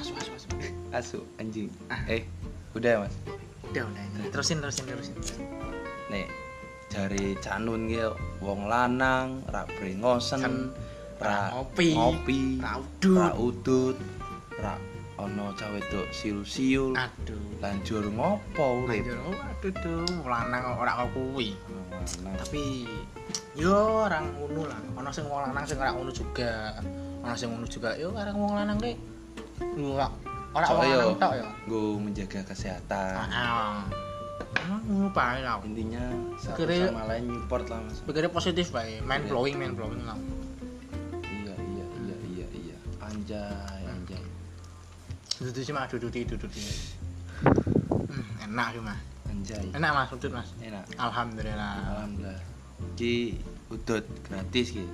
[0.00, 0.48] Asu asu asu.
[0.96, 1.68] asu anjing.
[1.92, 2.00] Ah.
[2.08, 2.24] Eh,
[2.72, 3.14] udah ya mas.
[3.68, 4.04] Udah, udah.
[4.32, 5.14] Terusin, terusin, terusin.
[6.08, 6.24] Nih,
[6.88, 10.54] dari canun gitu, wong lanang, rak brengosen, Kan,
[11.20, 13.18] rak ngopi, ngopi, udut.
[13.18, 13.96] rak udut,
[14.56, 14.78] rak
[15.14, 17.38] ono cawe dok siul-siul, Aduh.
[17.62, 19.06] lanjur ngopo urip.
[19.06, 21.54] Lanjut, oh, aduh tuh, lanang ora kok kuwi.
[21.94, 22.34] Lanang.
[22.34, 22.82] Tapi
[23.54, 24.80] yo orang ngono lah.
[24.98, 26.74] Ono sing wong lanang sing ora ngono juga.
[27.22, 27.94] Ono sing ngono juga.
[27.94, 28.92] Yo orang wong lanang ki.
[29.78, 30.10] Ora
[30.50, 31.46] ora wong lanang tok yo.
[31.64, 33.14] gue menjaga kesehatan.
[33.30, 33.86] Ah.
[34.66, 35.62] Emang ngono bae lah.
[35.62, 36.02] Intinya
[36.36, 38.02] satu Kira- sama lain support lah mas.
[38.02, 39.30] Pikirnya positif bae, main Iya.
[39.30, 40.18] blowing, main blowing lah.
[41.22, 42.76] Iya iya iya iya iya.
[42.98, 43.73] Anjay.
[45.44, 46.48] Dudu sih mah dudu dudu
[47.44, 48.96] Hmm, enak sih mah.
[49.28, 49.66] Anjay.
[49.76, 50.48] Enak Mas, udut Mas.
[50.56, 50.88] Enak.
[50.96, 51.74] Alhamdulillah.
[51.84, 52.40] Alhamdulillah.
[52.96, 53.36] Ki
[53.68, 54.88] udut gratis ki.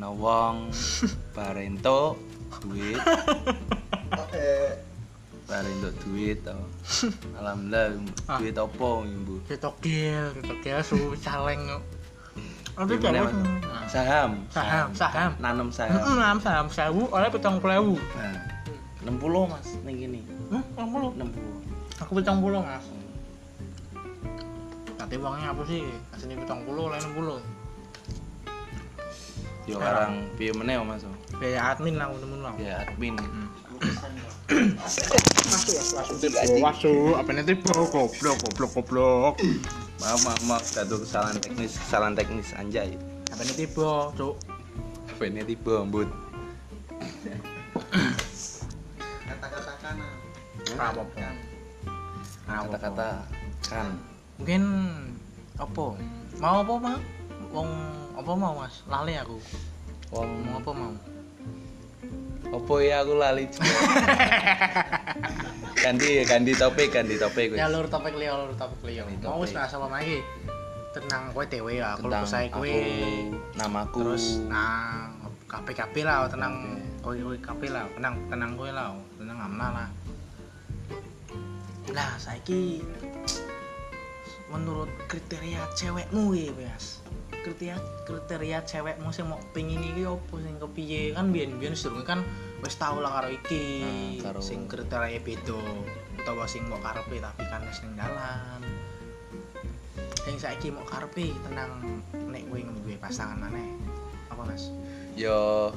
[0.00, 0.72] Ana wong
[1.36, 2.16] barento
[2.64, 2.96] duit.
[5.44, 6.56] Barento duit to.
[7.44, 8.00] Alhamdulillah
[8.32, 8.40] Ah.
[8.40, 9.44] duit opo Ibu?
[9.44, 11.60] Ketokil, ketokil su caleng.
[12.80, 12.96] Mas?
[12.96, 13.84] Nah.
[13.92, 14.30] Saham.
[14.48, 15.30] Saham, saham.
[15.36, 16.00] Nanam saham.
[16.00, 18.00] Heeh, saham saham sewu oleh petang puluh.
[19.00, 20.20] Nah, 60 Mas ning kene.
[20.52, 21.10] Hmm, enam puluh.
[21.16, 22.04] 60.
[22.04, 22.84] Aku petang puluh mas.
[24.96, 25.84] Nanti uangnya apa sih?
[26.08, 27.38] Kasih petang puluh, enam puluh.
[29.68, 30.24] Yo Sekarang.
[30.24, 31.04] arang piye meneh oh, Mas?
[31.36, 32.56] Biaya admin lah, temen lah.
[32.56, 33.14] Ya admin.
[34.80, 35.20] Masuk,
[35.52, 37.12] masuk, masuk.
[37.20, 39.34] Apa nanti goblok, goblok, goblok.
[40.00, 42.96] Maaf maaf maaf kado kesalahan teknis kesalahan teknis anjay.
[43.28, 44.40] Apa nanti tiba, cuk.
[45.12, 46.08] Apa ini tiba mbut.
[50.80, 51.02] Apa?
[52.48, 53.08] Kata-kata
[53.68, 53.88] kan.
[54.40, 54.62] Mungkin
[55.60, 55.84] apa?
[56.40, 56.98] Mau apa mau?
[57.50, 57.70] Wong
[58.16, 58.80] apa mau mas?
[58.88, 59.36] Lali aku.
[60.10, 60.92] Wong Mau apa mau?
[62.50, 63.62] opo ya aku lali juga.
[65.86, 69.06] ganti ganti topik ganti topik Ya lur topik liya, lur topik liya.
[69.06, 70.18] Ganti Mau wis bahas apa lagi?
[70.90, 72.74] Tenang kowe dhewe ya, aku Tentang saya kowe.
[73.54, 74.02] namaku.
[74.02, 75.14] Terus nah
[75.46, 79.88] KP-KP lah, tenang kowe kowe KP lah, tenang tenang kowe lah, tenang amna lah.
[81.90, 82.80] Nah, saiki
[84.50, 87.02] menurut kriteria cewekmu iki, Mas.
[87.40, 91.14] Kriteria kriteria cewekmu sing mau pengin iki opo sing kepiye?
[91.14, 92.20] Kan biyen-biyen sedurunge kan
[92.60, 93.82] wis tau lah karo iki.
[93.82, 95.58] Nah, karo- Sing kriteria beda
[96.20, 98.60] utawa sing mau karepe tapi kan wis ning dalan.
[100.20, 101.70] Sing saiki mau karepe tenang
[102.12, 103.72] nek kowe duwe pasangan maneh.
[104.28, 104.68] Apa, Mas?
[105.16, 105.72] Yo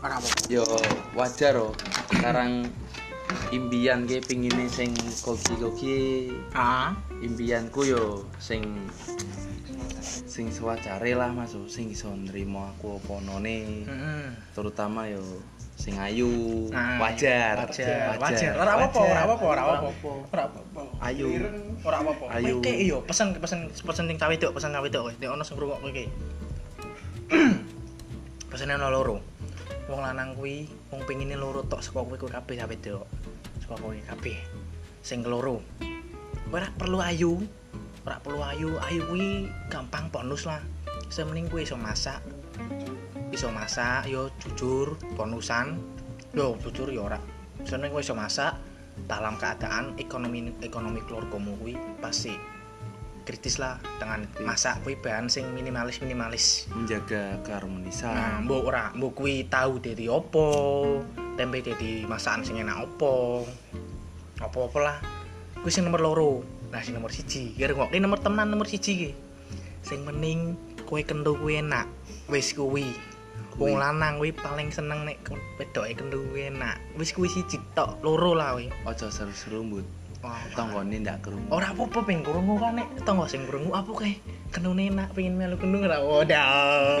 [0.00, 0.28] Ora apa.
[0.48, 0.64] yo
[1.12, 1.76] wajar oh.
[2.08, 2.64] Sekarang
[3.50, 8.62] impian ke pingine sing koki-koki Ah, impianku yo sing
[10.30, 14.24] sing sewacare lah mas sing iso nrimo aku apa none heeh.
[14.54, 15.22] terutama yo
[15.80, 18.52] sing ayu Nah, wajar wajar, wajar.
[18.52, 20.12] Ora apa-apa, ora apa-apa, ora apa-apa.
[20.28, 20.82] Ora apa-apa.
[21.08, 21.28] ayu
[21.80, 22.24] Ora apa-apa.
[22.36, 22.60] Ayo.
[22.60, 25.16] Kowe iki yo pesen pesen pesen ning cawe tok, pesen cawe tok.
[25.16, 26.04] Nek ono sing ngrungokno iki.
[28.52, 29.16] Pesene ono loro.
[29.88, 33.04] Wong lanang kuwi wong pengine loro tok saka kowe kowe kabeh cawe tok.
[33.70, 34.38] Kowe kabeh.
[34.98, 35.62] Sing keloro.
[36.50, 37.38] Ora perlu ayu.
[38.02, 38.74] Ora perlu ayu.
[38.82, 40.58] Ayu kuwi gampang bonus lah.
[41.06, 42.18] Semening kowe iso masak.
[43.30, 45.78] Iso masak yo jujur, bonusan.
[46.34, 47.22] Yo jujur yo ora.
[47.62, 48.58] Semening kowe iso masak,
[49.06, 52.34] dalam keadaan ekonomi ekonomi keluargamu kuwi pasti
[53.30, 56.66] kritis lah dengan masak kuwi bahan sing minimalis minimalis.
[56.74, 60.50] Menjaga nah keharmonisan mbok ora mbok kuwi tahu dari opo
[61.38, 63.46] tempe dari masakan sing enak opo
[64.42, 64.98] opo-opo lah.
[65.62, 66.42] Kuwi sing nomor loro.
[66.74, 67.54] Nah sing nomor siji.
[67.54, 69.10] Kira kok ini nomor temenan nomor siji ki
[69.86, 70.58] sing penting
[70.90, 71.86] kue kendo kuwi enak.
[72.26, 72.90] Wis kuwi.
[73.62, 76.82] Wong lanang kuwi paling seneng nek ke- wedoke kendu enak.
[76.98, 78.74] Wis kuwi siji tok loro lah kuwi.
[78.90, 83.44] Ojo seru-seru mbut Wah, tonggone ndak krungu ora apa-apa pengen krungu kan nek tangga sing
[83.44, 87.00] krungu apa kae kendune enak pengen melu kendu ora wadah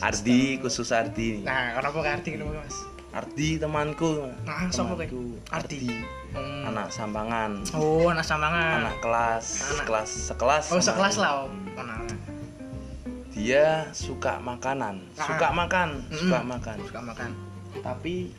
[0.00, 2.76] Ardi khusus Ardi nah kenapa karti kenapa mas
[3.10, 5.10] Ardi temanku Ah, sapa kae?
[5.10, 5.42] Temanku.
[5.50, 5.90] Ardi.
[5.90, 6.62] Ardi Hmm.
[6.64, 9.82] anak sambangan oh anak sambangan anak kelas Anak.
[9.82, 12.06] kelas sekelas oh sama sekelas lah oh Anak.
[13.34, 15.26] dia suka makanan Ah.
[15.26, 16.54] suka makan suka Mm-mm.
[16.54, 17.30] makan suka makan
[17.82, 18.30] tapi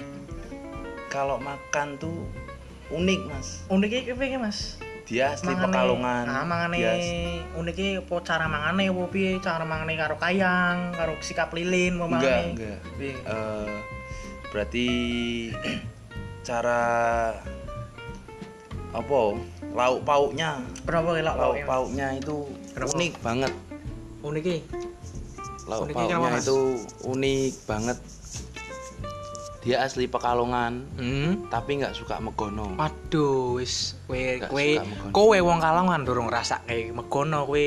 [1.11, 2.23] kalau makan tuh
[2.89, 3.67] unik mas.
[3.67, 4.79] Uniknya kepiye mas?
[5.03, 6.25] Dia asli Mangane- pekalongan.
[6.25, 6.79] Ah mangane.
[7.53, 8.15] Unike apa?
[8.23, 12.47] Cara mangane apa piye cara mangane karo kayang karo sikap lilin mau enggak mangane?
[12.55, 12.79] enggak.
[12.95, 13.13] Piye?
[13.19, 13.71] Eh,
[14.49, 14.87] berarti
[16.47, 16.81] cara
[18.91, 19.19] apa?
[19.71, 21.63] Lauk pauknya kenapa lauk lauknya?
[21.65, 22.37] pauknya itu
[22.71, 22.91] Kenapa?
[22.91, 23.53] unik banget.
[24.21, 24.55] Unike
[25.63, 26.59] lauk Uniknya pauknya itu
[27.03, 27.97] unik banget
[29.61, 34.49] dia asli pekalongan hmm tapi nggak suka megono Waduh, wis kowe Gak
[35.13, 37.65] kowe wong kalongan durung rasake megono kowe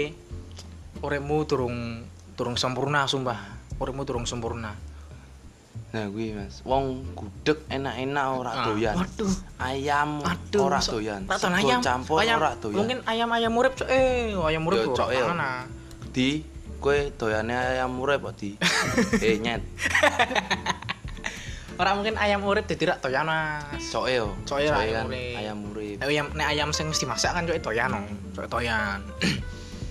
[1.00, 2.02] uripmu durung
[2.34, 3.38] durung sempurna sumpah.
[3.76, 4.74] Uripmu durung sempurna.
[5.90, 9.30] nah gue mas wong gudeg enak-enak ora Ah, doyan Waduh,
[9.62, 10.66] ayam aduh.
[10.66, 11.78] ora so- doyan Sego ayam.
[11.78, 15.62] campur ayam, ora doyan Mungkin ayam-ayam urip cok eh ayam urip cok, ah.
[16.10, 16.42] di
[16.82, 18.58] kue doyane ayam urip kok di
[19.22, 19.62] eh nyet
[21.74, 23.82] Ora mungkin ayam urip dadi rak doyan Mas.
[23.90, 25.34] coe yo Coke ayam urip.
[25.34, 28.00] ayam urip Nek ayam nek ayam sing mesti masak kan cok doyan, no.
[28.32, 29.02] cok doyan.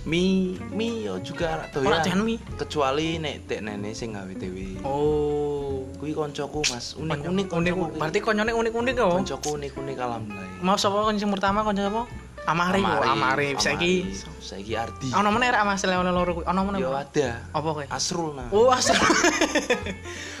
[0.04, 2.36] mie mie yo juga ora Ora mie.
[2.56, 5.80] kecuali nek dek nenek sing gawe dhewe Oh.
[5.96, 7.74] kuwi koncoku mas unik Unik.
[7.96, 9.10] Berarti konyone unik-unik kok.
[9.14, 12.02] koncoku unik unik alhamdulillah Mau sapa sing pertama konco apa?
[12.44, 13.56] Amarif, oh, Amarif.
[13.56, 14.04] Saiki
[14.36, 16.44] saiki Ardi ana meneh ra Mas lewat loro kuwi.
[16.44, 16.84] Ana meneh.
[16.84, 17.08] apa?
[17.08, 17.84] ada Apa kowe?
[17.88, 18.68] Asrul nah Oh.
[18.68, 19.00] Asrul.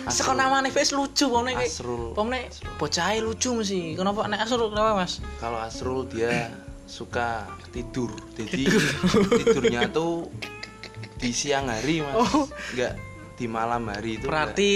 [0.12, 1.64] Sekon namane wis lucu pomne kowe.
[1.64, 3.96] Asrul Pomne bocahe lucu mesti.
[3.96, 5.24] Kenapa nek Asrul kenapa Mas?
[5.40, 6.52] kalau Asrul dia
[6.84, 8.68] suka tidur jadi
[9.40, 10.28] tidurnya tuh
[11.16, 12.44] di siang hari mas Oh.
[12.76, 12.92] nggak
[13.34, 14.70] di malam hari itu Berarti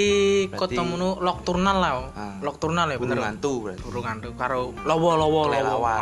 [0.49, 1.93] ketemu nocturnal lah.
[2.01, 2.09] oh.
[2.17, 2.41] Ah.
[2.41, 3.21] Nocturnal ya bener.
[3.21, 5.13] hantu berarti Burung hantu karo lowo.
[5.13, 5.47] Ah.
[5.53, 6.01] kelelawar.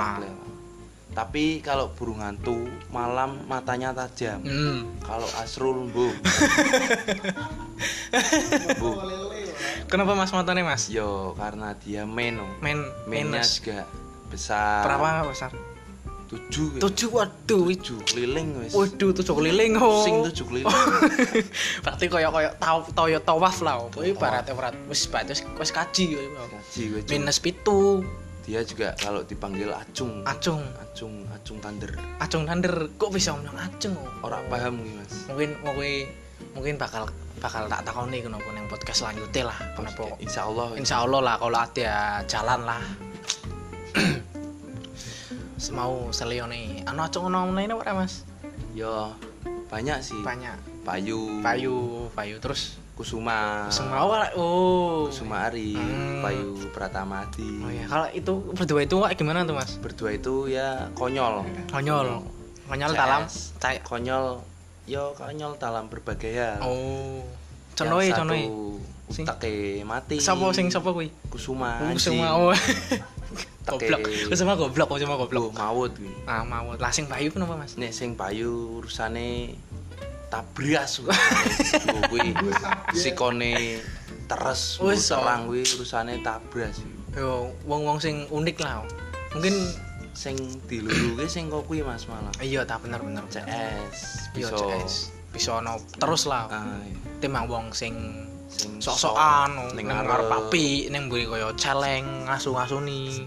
[1.17, 4.85] Tapi kalau burung hantu malam matanya tajam Hmm.
[5.01, 6.13] kalau Asrul bu
[8.77, 8.91] bu
[9.87, 10.89] Kenapa Mas matane Mas?
[10.89, 13.59] yo karena dia meno Men mainnya minus.
[13.59, 13.89] juga
[14.29, 15.51] besar Berapa besar?
[16.27, 17.71] tujuh Tujuh waduh.
[17.71, 20.03] tujuh keliling wes Waduh, tujuh keliling oh.
[20.03, 20.67] sing tujuh keliling
[21.81, 23.79] Berarti koyo koyo tau toyo tawaf lah.
[23.89, 24.19] Kuwi Tawaf.
[24.19, 26.25] barat berat wis wis kaji kowe.
[26.27, 28.03] Gue cuma- Minus pitu,
[28.47, 31.93] dia juga kalau dipanggil acung acung, acung acung tander
[32.23, 32.95] acung tander.
[32.95, 33.99] Kok bisa ngomong acung?
[34.23, 35.93] orang paham nih mas Mungkin kowe
[36.55, 37.11] mungkin bakal
[37.43, 39.59] bakal tak takoni kenapa nang podcast selanjutnya lah.
[39.77, 40.15] Kenapa?
[40.23, 42.83] insya Allah Insya Allah lah kalau ada jalan lah.
[45.77, 48.25] mau selio nih anu acung ono ini ora mas
[48.73, 49.13] yo
[49.69, 53.69] banyak sih banyak payu payu payu terus kusuma
[54.03, 56.25] ora oh kusuma ari Hmm.
[56.25, 57.61] payu pratama Adi.
[57.61, 62.25] oh ya kalau itu berdua itu kayak gimana tuh mas berdua itu ya konyol konyol
[62.65, 62.97] konyol CS.
[62.97, 63.21] dalam
[63.57, 64.41] cai konyol
[64.87, 67.21] yo konyol dalam berbagai hal oh
[67.75, 68.43] conoe conoe
[69.07, 71.13] utake mati Siapa sing siapa kuwi?
[71.29, 72.51] kusuma Oh, semua oh.
[73.67, 74.03] Take- goblok.
[74.31, 75.51] Kusuma goblok, kusuma goblok.
[75.53, 76.71] maut kuwi Ah, mau.
[76.75, 77.75] Lah sing Bayu kenapa, Mas?
[77.75, 79.59] nek sing payu urusane
[80.29, 81.01] tabras
[82.11, 82.35] kuwi
[83.03, 83.79] sikone
[84.27, 86.83] teres terang kuwi urusane tabras
[87.17, 88.85] Yo, wong-wong sing unik lah.
[89.33, 89.57] Mungkin
[90.13, 90.37] sing
[90.69, 93.25] diluluke sing kok kuwi Mas malah iya ta bener bener.
[93.33, 93.49] CS
[94.37, 94.95] Iya, bisa CS.
[95.33, 96.45] Bisa ono terus lah.
[96.53, 96.93] ah, iya.
[97.17, 97.97] Timbang wong sing
[98.53, 100.29] sing sok-sokan ning ngarep.
[100.29, 103.25] papi ning mburi kaya celeng ngasu-ngasuni.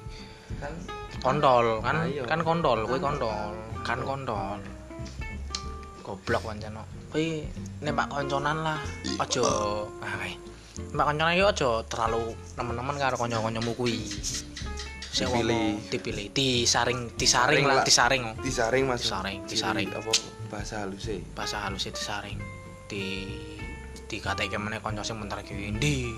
[0.61, 0.73] kan
[1.19, 2.23] Kontol kan Ayo.
[2.29, 3.57] kan kontol, kuwi kontol.
[3.81, 4.61] Kan kontol.
[6.09, 6.73] Goblok pancen.
[7.13, 7.45] Kuwi
[7.85, 8.81] nek pak konconan lah.
[9.21, 9.45] Aja
[10.01, 10.33] ah kae.
[10.89, 14.01] Mbak konconan iki aja terlalu nemen-nemen karo kanca-kancamu kuwi.
[15.09, 15.83] Dipilih.
[15.91, 18.23] dipilih, disaring, disaring lah, disaring.
[18.39, 19.89] disaring Mas Disaring, disaring.
[19.91, 20.11] apa
[20.49, 22.39] bahasa halus e Bahasa halusnya disaring.
[22.89, 23.29] Di
[24.09, 26.09] dikatakke meneh kanca sing bentar iki endi.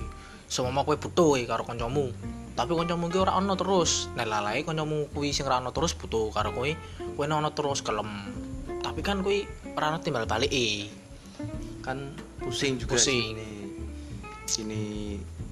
[0.47, 2.13] Semama kowe butuh e karo kancamu.
[2.55, 4.07] Tapi kancamu iki ora ono terus.
[4.15, 6.71] Nek lalae kancamu kuwi sing ora ono terus butuh karo kowe,
[7.17, 8.07] kowe ono terus kelem.
[8.85, 10.89] Tapi kan kuwi ora ono timbal balik e.
[11.81, 11.97] kan
[12.37, 13.37] pusing juga Pusing.
[14.45, 14.83] sini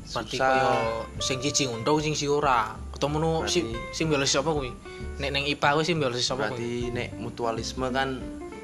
[0.09, 2.73] Berarti kaya sing siji untung sing si ora.
[2.89, 3.61] Ketemu nu si
[3.93, 4.73] simbiosis apa kuwi?
[5.21, 6.57] Nek ning IPA kuwi simbiosis apa kuwi?
[6.57, 8.17] berarti nek mutualisme kan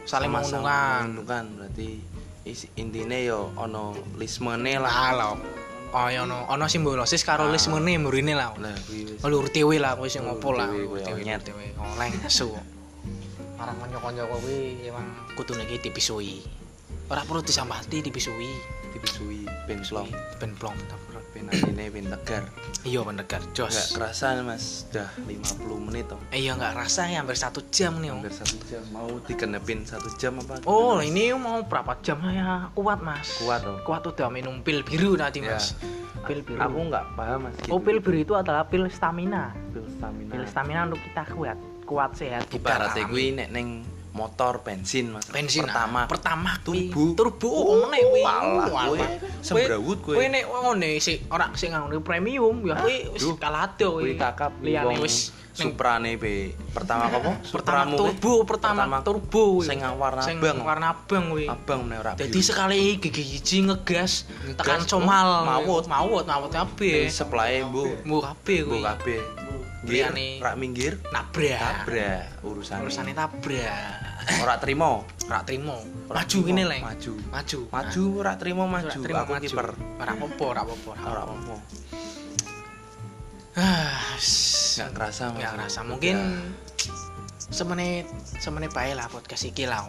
[0.06, 1.22] Saling menguntungkan.
[1.22, 1.90] menguntungkan berarti
[2.78, 5.34] intine yo ono lismene lah lah
[5.94, 7.54] oh ya ono ono simbolosis karo Ah.
[7.54, 11.74] lismene murine lah lah kuwi wis Lur tewe lah kowe sing Lur ngopo lah tewe
[11.78, 12.54] oleh nesu
[13.66, 15.06] marang kanca-kanca kowe emang.
[15.34, 16.46] Kudune iki dipisui.
[17.10, 18.54] Ora perlu disambati dipisui.
[18.94, 20.06] Dibisui ben plong.
[20.38, 20.78] Ben plong
[21.34, 22.46] ben atine ben tegar.
[22.86, 23.92] Iya pendegar Gak jos.
[23.92, 24.86] Kerasa mas.
[24.94, 28.22] Udah 50 menit toh eh iya nggak rasa ya hampir satu jam nih Om.
[28.22, 28.82] hampir satu jam.
[28.94, 30.62] Mau digenepin satu jam apa?
[30.70, 31.10] Oh Mas?
[31.10, 32.70] ini mau berapa jam ya?
[32.78, 33.42] Kuat mas.
[33.42, 35.58] Kuat toh kuat udah minum pil biru nanti Ya.
[35.58, 35.74] mas.
[36.24, 36.62] Pil biru.
[36.62, 37.58] Aku nggak paham mas.
[37.68, 39.52] Oh pil biru itu adalah pil stamina.
[39.74, 40.30] Pil stamina.
[40.32, 43.68] Pil stamina untuk kita kuat kuat sehat ibaratnya gue nek neng
[44.16, 46.08] motor bensin mas bensin pertama ah.
[46.08, 47.20] pertama Turbo.
[47.20, 48.88] turbo oh ngene kuwi walah, Walah.
[48.88, 49.00] kowe
[49.44, 50.16] sembrawut kowe.
[50.16, 54.98] kowe nek ngene sik ora sik nganggo premium ya kowe wis kalado Kuwi kakap liyane
[55.04, 57.40] wis Suprane be pertama apa?
[57.48, 59.68] pertama turbo pertama, turbo kuwi.
[59.68, 60.64] sing warna Sing abang.
[60.64, 65.88] warna abang kuwi Abang nek ora Jadi sekali gigi hiji ngegas tekan oh, comal mawut.
[65.92, 69.20] mawut mawut kabeh Ning supply bu mbu kabeh bu kuwi kabeh.
[69.86, 70.10] Nggir,
[70.42, 72.82] rak minggir, nabrak tabrak urusan.
[72.82, 73.70] urusane tabrak
[74.42, 75.06] Ora trimo.
[75.24, 75.78] ora trimo
[76.08, 77.14] maju ngene leng Maju.
[77.30, 78.90] maju Maju ora trimo Nah, maju.
[78.90, 79.46] ora trimo Aku maju.
[79.46, 79.68] kiper.
[79.96, 81.56] ora apa-apa ora apa-apa Ora apa.
[83.56, 84.18] Ah,
[84.76, 85.38] Nggak kerasa, Mas.
[85.38, 86.16] nggak kerasa mungkin
[87.40, 88.06] semenit
[88.36, 89.86] semenit bae lah podcast iki lah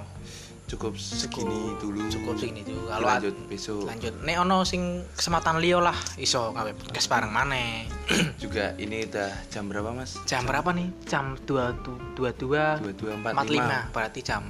[0.67, 2.03] Cukup segini dulu.
[2.07, 3.87] cukup segini dulu kalau lanjut besok.
[3.87, 7.87] lanjut nek ono sing kesempatan liyo lah iso ngawe podcast bareng maneh
[8.43, 10.19] Juga ini udah jam berapa, Mas?
[10.25, 13.95] jam berapa nih jam 22 22 45 22.45.
[13.95, 14.43] berarti jam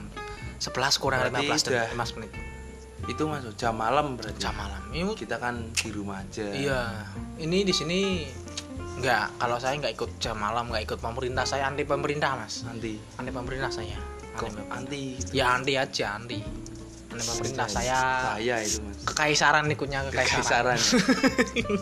[0.57, 2.33] 11 kurang Berarti 15 udah- dan 15 menit
[3.07, 4.41] Itu masuk jam malam berarti.
[4.41, 6.49] jam malam ini Kita kan di rumah aja.
[6.49, 6.81] iya
[7.37, 8.25] ini di sini
[8.97, 12.97] nggak kalau saya nggak ikut jam malam nggak ikut pemerintah saya anti pemerintah mas Nanti
[13.14, 15.45] anti pemerintah saya kok anti, anti ya.
[15.57, 16.39] anti aja anti.
[17.11, 18.01] Anti pemerintah saya.
[18.37, 18.97] Saya itu mas.
[19.09, 20.76] Kekaisaran ikutnya kekaisaran.
[20.76, 20.78] Kekaisaran.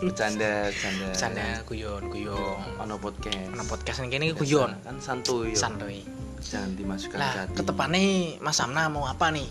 [0.06, 1.06] Bercanda bercanda.
[1.10, 2.58] Bercanda guyon guyon.
[2.86, 3.50] Ono podcast.
[3.50, 4.70] Ono podcast ini guyon.
[4.86, 6.06] kan santuy santuy.
[6.44, 8.04] Jangan dimasukkan lah ke hati ketepannya
[8.44, 9.48] Mas Samna mau apa nih?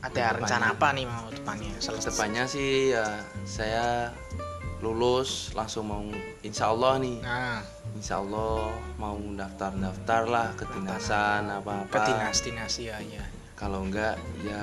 [0.00, 0.38] Ada Ke depannya.
[0.38, 2.08] rencana apa nih mau depannya selesai.
[2.14, 3.04] Depannya sih ya
[3.44, 4.14] saya
[4.80, 6.00] lulus langsung mau
[6.40, 7.20] insya Allah nih.
[7.20, 7.60] Nah
[7.94, 13.24] insya Allah mau daftar daftar lah ke dinasan apa apa ke dinas dinas ya ya
[13.54, 14.62] kalau enggak ya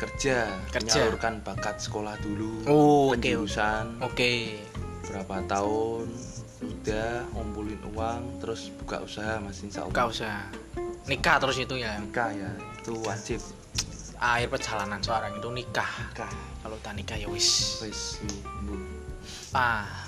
[0.00, 0.82] kerja, Kerja.
[0.98, 3.22] menyalurkan bakat sekolah dulu Oh, oke.
[3.22, 4.02] penjurusan.
[4.02, 4.58] Oke.
[5.06, 6.10] Berapa tahun
[6.58, 10.34] udah ngumpulin uang terus buka usaha mas insya Allah gak usah
[11.06, 12.02] nikah terus itu ya?
[12.02, 12.50] Nikah ya
[12.82, 13.38] itu wajib.
[14.18, 15.86] Akhir perjalanan seorang itu nikah.
[16.10, 16.32] Nikah.
[16.66, 17.78] Kalau tak nikah ya wis.
[17.84, 18.18] Wis
[19.52, 20.01] ah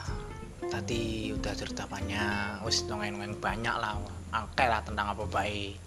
[0.71, 3.97] tadi udah cerita banyak wis dongeng-dongeng banyak lah
[4.35, 5.79] akeh lah tentang apa baik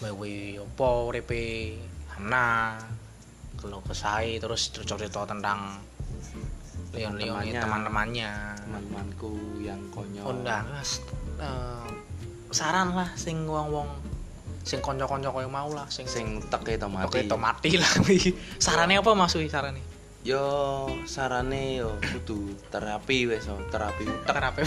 [0.00, 1.76] bayi apa uripe
[2.16, 2.76] Hana
[3.56, 5.80] kalau kesai terus cerita-cerita tentang
[6.92, 7.60] Leon-Leon Teman-temannya.
[7.60, 8.30] teman-temannya
[8.64, 11.00] teman-temanku yang konyol Mas.
[11.40, 11.88] Eh,
[12.52, 13.88] saran lah sing wong-wong
[14.66, 17.92] sing konco-konco koyo mau lah sing sing teke to mati Oke, mati lah.
[18.64, 19.78] Sarane apa Mas Wi sarane?
[20.26, 20.42] Yo
[21.06, 24.60] sarane yo kudu terapi wes oh, terapi utek Terapi.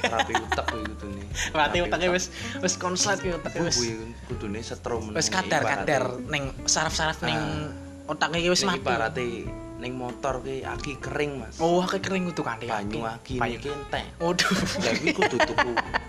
[0.00, 2.16] terapi utek kuwi kudune Berarti Terapi utaknya utek.
[2.16, 2.24] wis
[2.58, 3.90] wis konslet ki utaknya Bu, wis kuwi
[4.26, 8.10] kudune setrum wis kadar-kadar ning saraf-saraf ning Ah.
[8.10, 8.80] otaknya ki wis mati.
[8.80, 9.28] ibarate
[9.76, 12.64] ning motor ki aki kering mas Oh, akeh kering kudu kanthi.
[12.64, 13.60] banyu aki Banyu.
[13.60, 14.56] iki entek Waduh.
[14.80, 15.68] lah kuwi kudu tuku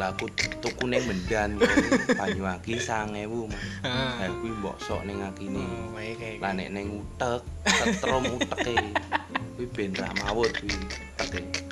[0.00, 0.32] lah aku
[0.64, 1.60] tuku ning mendan
[2.18, 4.12] banyu aki 1000 mas Heeh.
[4.16, 8.76] lah kuwi mbok sok ning akine Oh, baik kayak lah nek ning utek setrum uteke
[9.54, 11.68] kuwi ben ra mawut kuwi uteke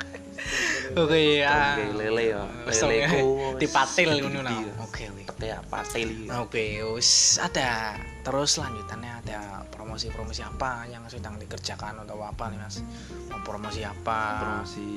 [0.97, 1.77] Oke ya.
[1.93, 2.41] Lele ya.
[2.65, 4.25] Leleku dipatil gede.
[4.25, 4.57] ngono lah.
[4.81, 5.21] Oke, oke.
[5.29, 6.25] Teke ya patil iki.
[6.33, 6.63] Oke,
[6.97, 7.93] wis ada
[8.25, 12.81] terus lanjutannya ada promosi-promosi apa yang sedang dikerjakan atau apa nih Mas?
[13.29, 14.21] Mau promosi apa?
[14.41, 14.89] Promosi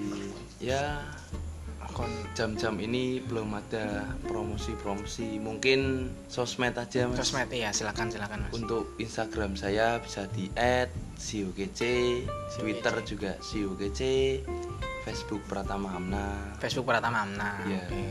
[0.64, 1.05] ya
[2.32, 5.36] jam-jam ini belum ada promosi-promosi.
[5.38, 7.20] Mungkin sosmed aja Mas.
[7.20, 8.53] sosmed ya, silakan silakan Mas.
[8.57, 10.49] Untuk Instagram saya bisa di
[11.16, 11.80] @siogc,
[12.57, 14.01] Twitter juga siogc,
[15.05, 16.57] Facebook Pratama Hamna.
[16.59, 17.51] Facebook Pratama Amna.
[17.61, 18.03] Oke, oke.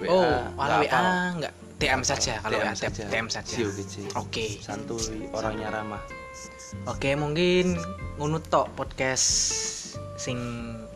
[0.00, 1.00] WA, Oh, nggak kalau WA apa.
[1.36, 3.04] enggak DM saja kalau DM WA saja.
[3.08, 3.56] DM saja.
[4.16, 4.46] Oke.
[4.60, 6.00] Santuy, orangnya ramah.
[6.88, 7.76] Oke, mungkin
[8.16, 9.26] ngono tok podcast
[10.16, 10.36] sing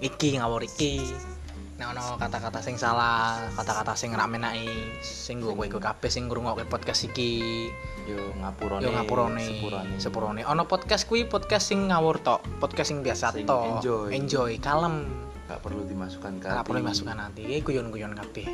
[0.00, 1.02] iki ngawur iki.
[1.74, 6.62] Nek ono kata-kata sing salah, kata-kata sing ra menaki, sing gue kowe kabeh sing ngrungokke
[6.70, 7.66] podcast iki.
[8.06, 8.82] Yo ngapurone.
[8.86, 9.94] Yo ngapurone, sepurane.
[9.98, 10.40] sepurone.
[10.46, 13.82] Ono podcast kuwi podcast sing ngawur tok, podcast sing biasa Sing tok.
[13.82, 14.08] enjoy.
[14.14, 15.02] enjoy, kalem.
[15.50, 16.62] Gak perlu dimasukkan ke hati.
[16.62, 18.46] perlu masukan nanti, iki guyon-guyon kabeh.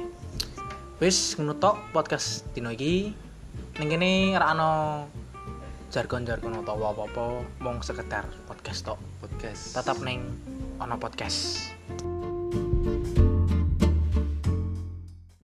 [0.97, 3.13] Wis ngono tok podcast dino iki.
[3.77, 4.73] Ning kene ra ono
[5.91, 10.23] jargon-jargon utawa apa-apa mung sekedar podcast tok podcast tetap neng
[10.81, 11.71] ono podcast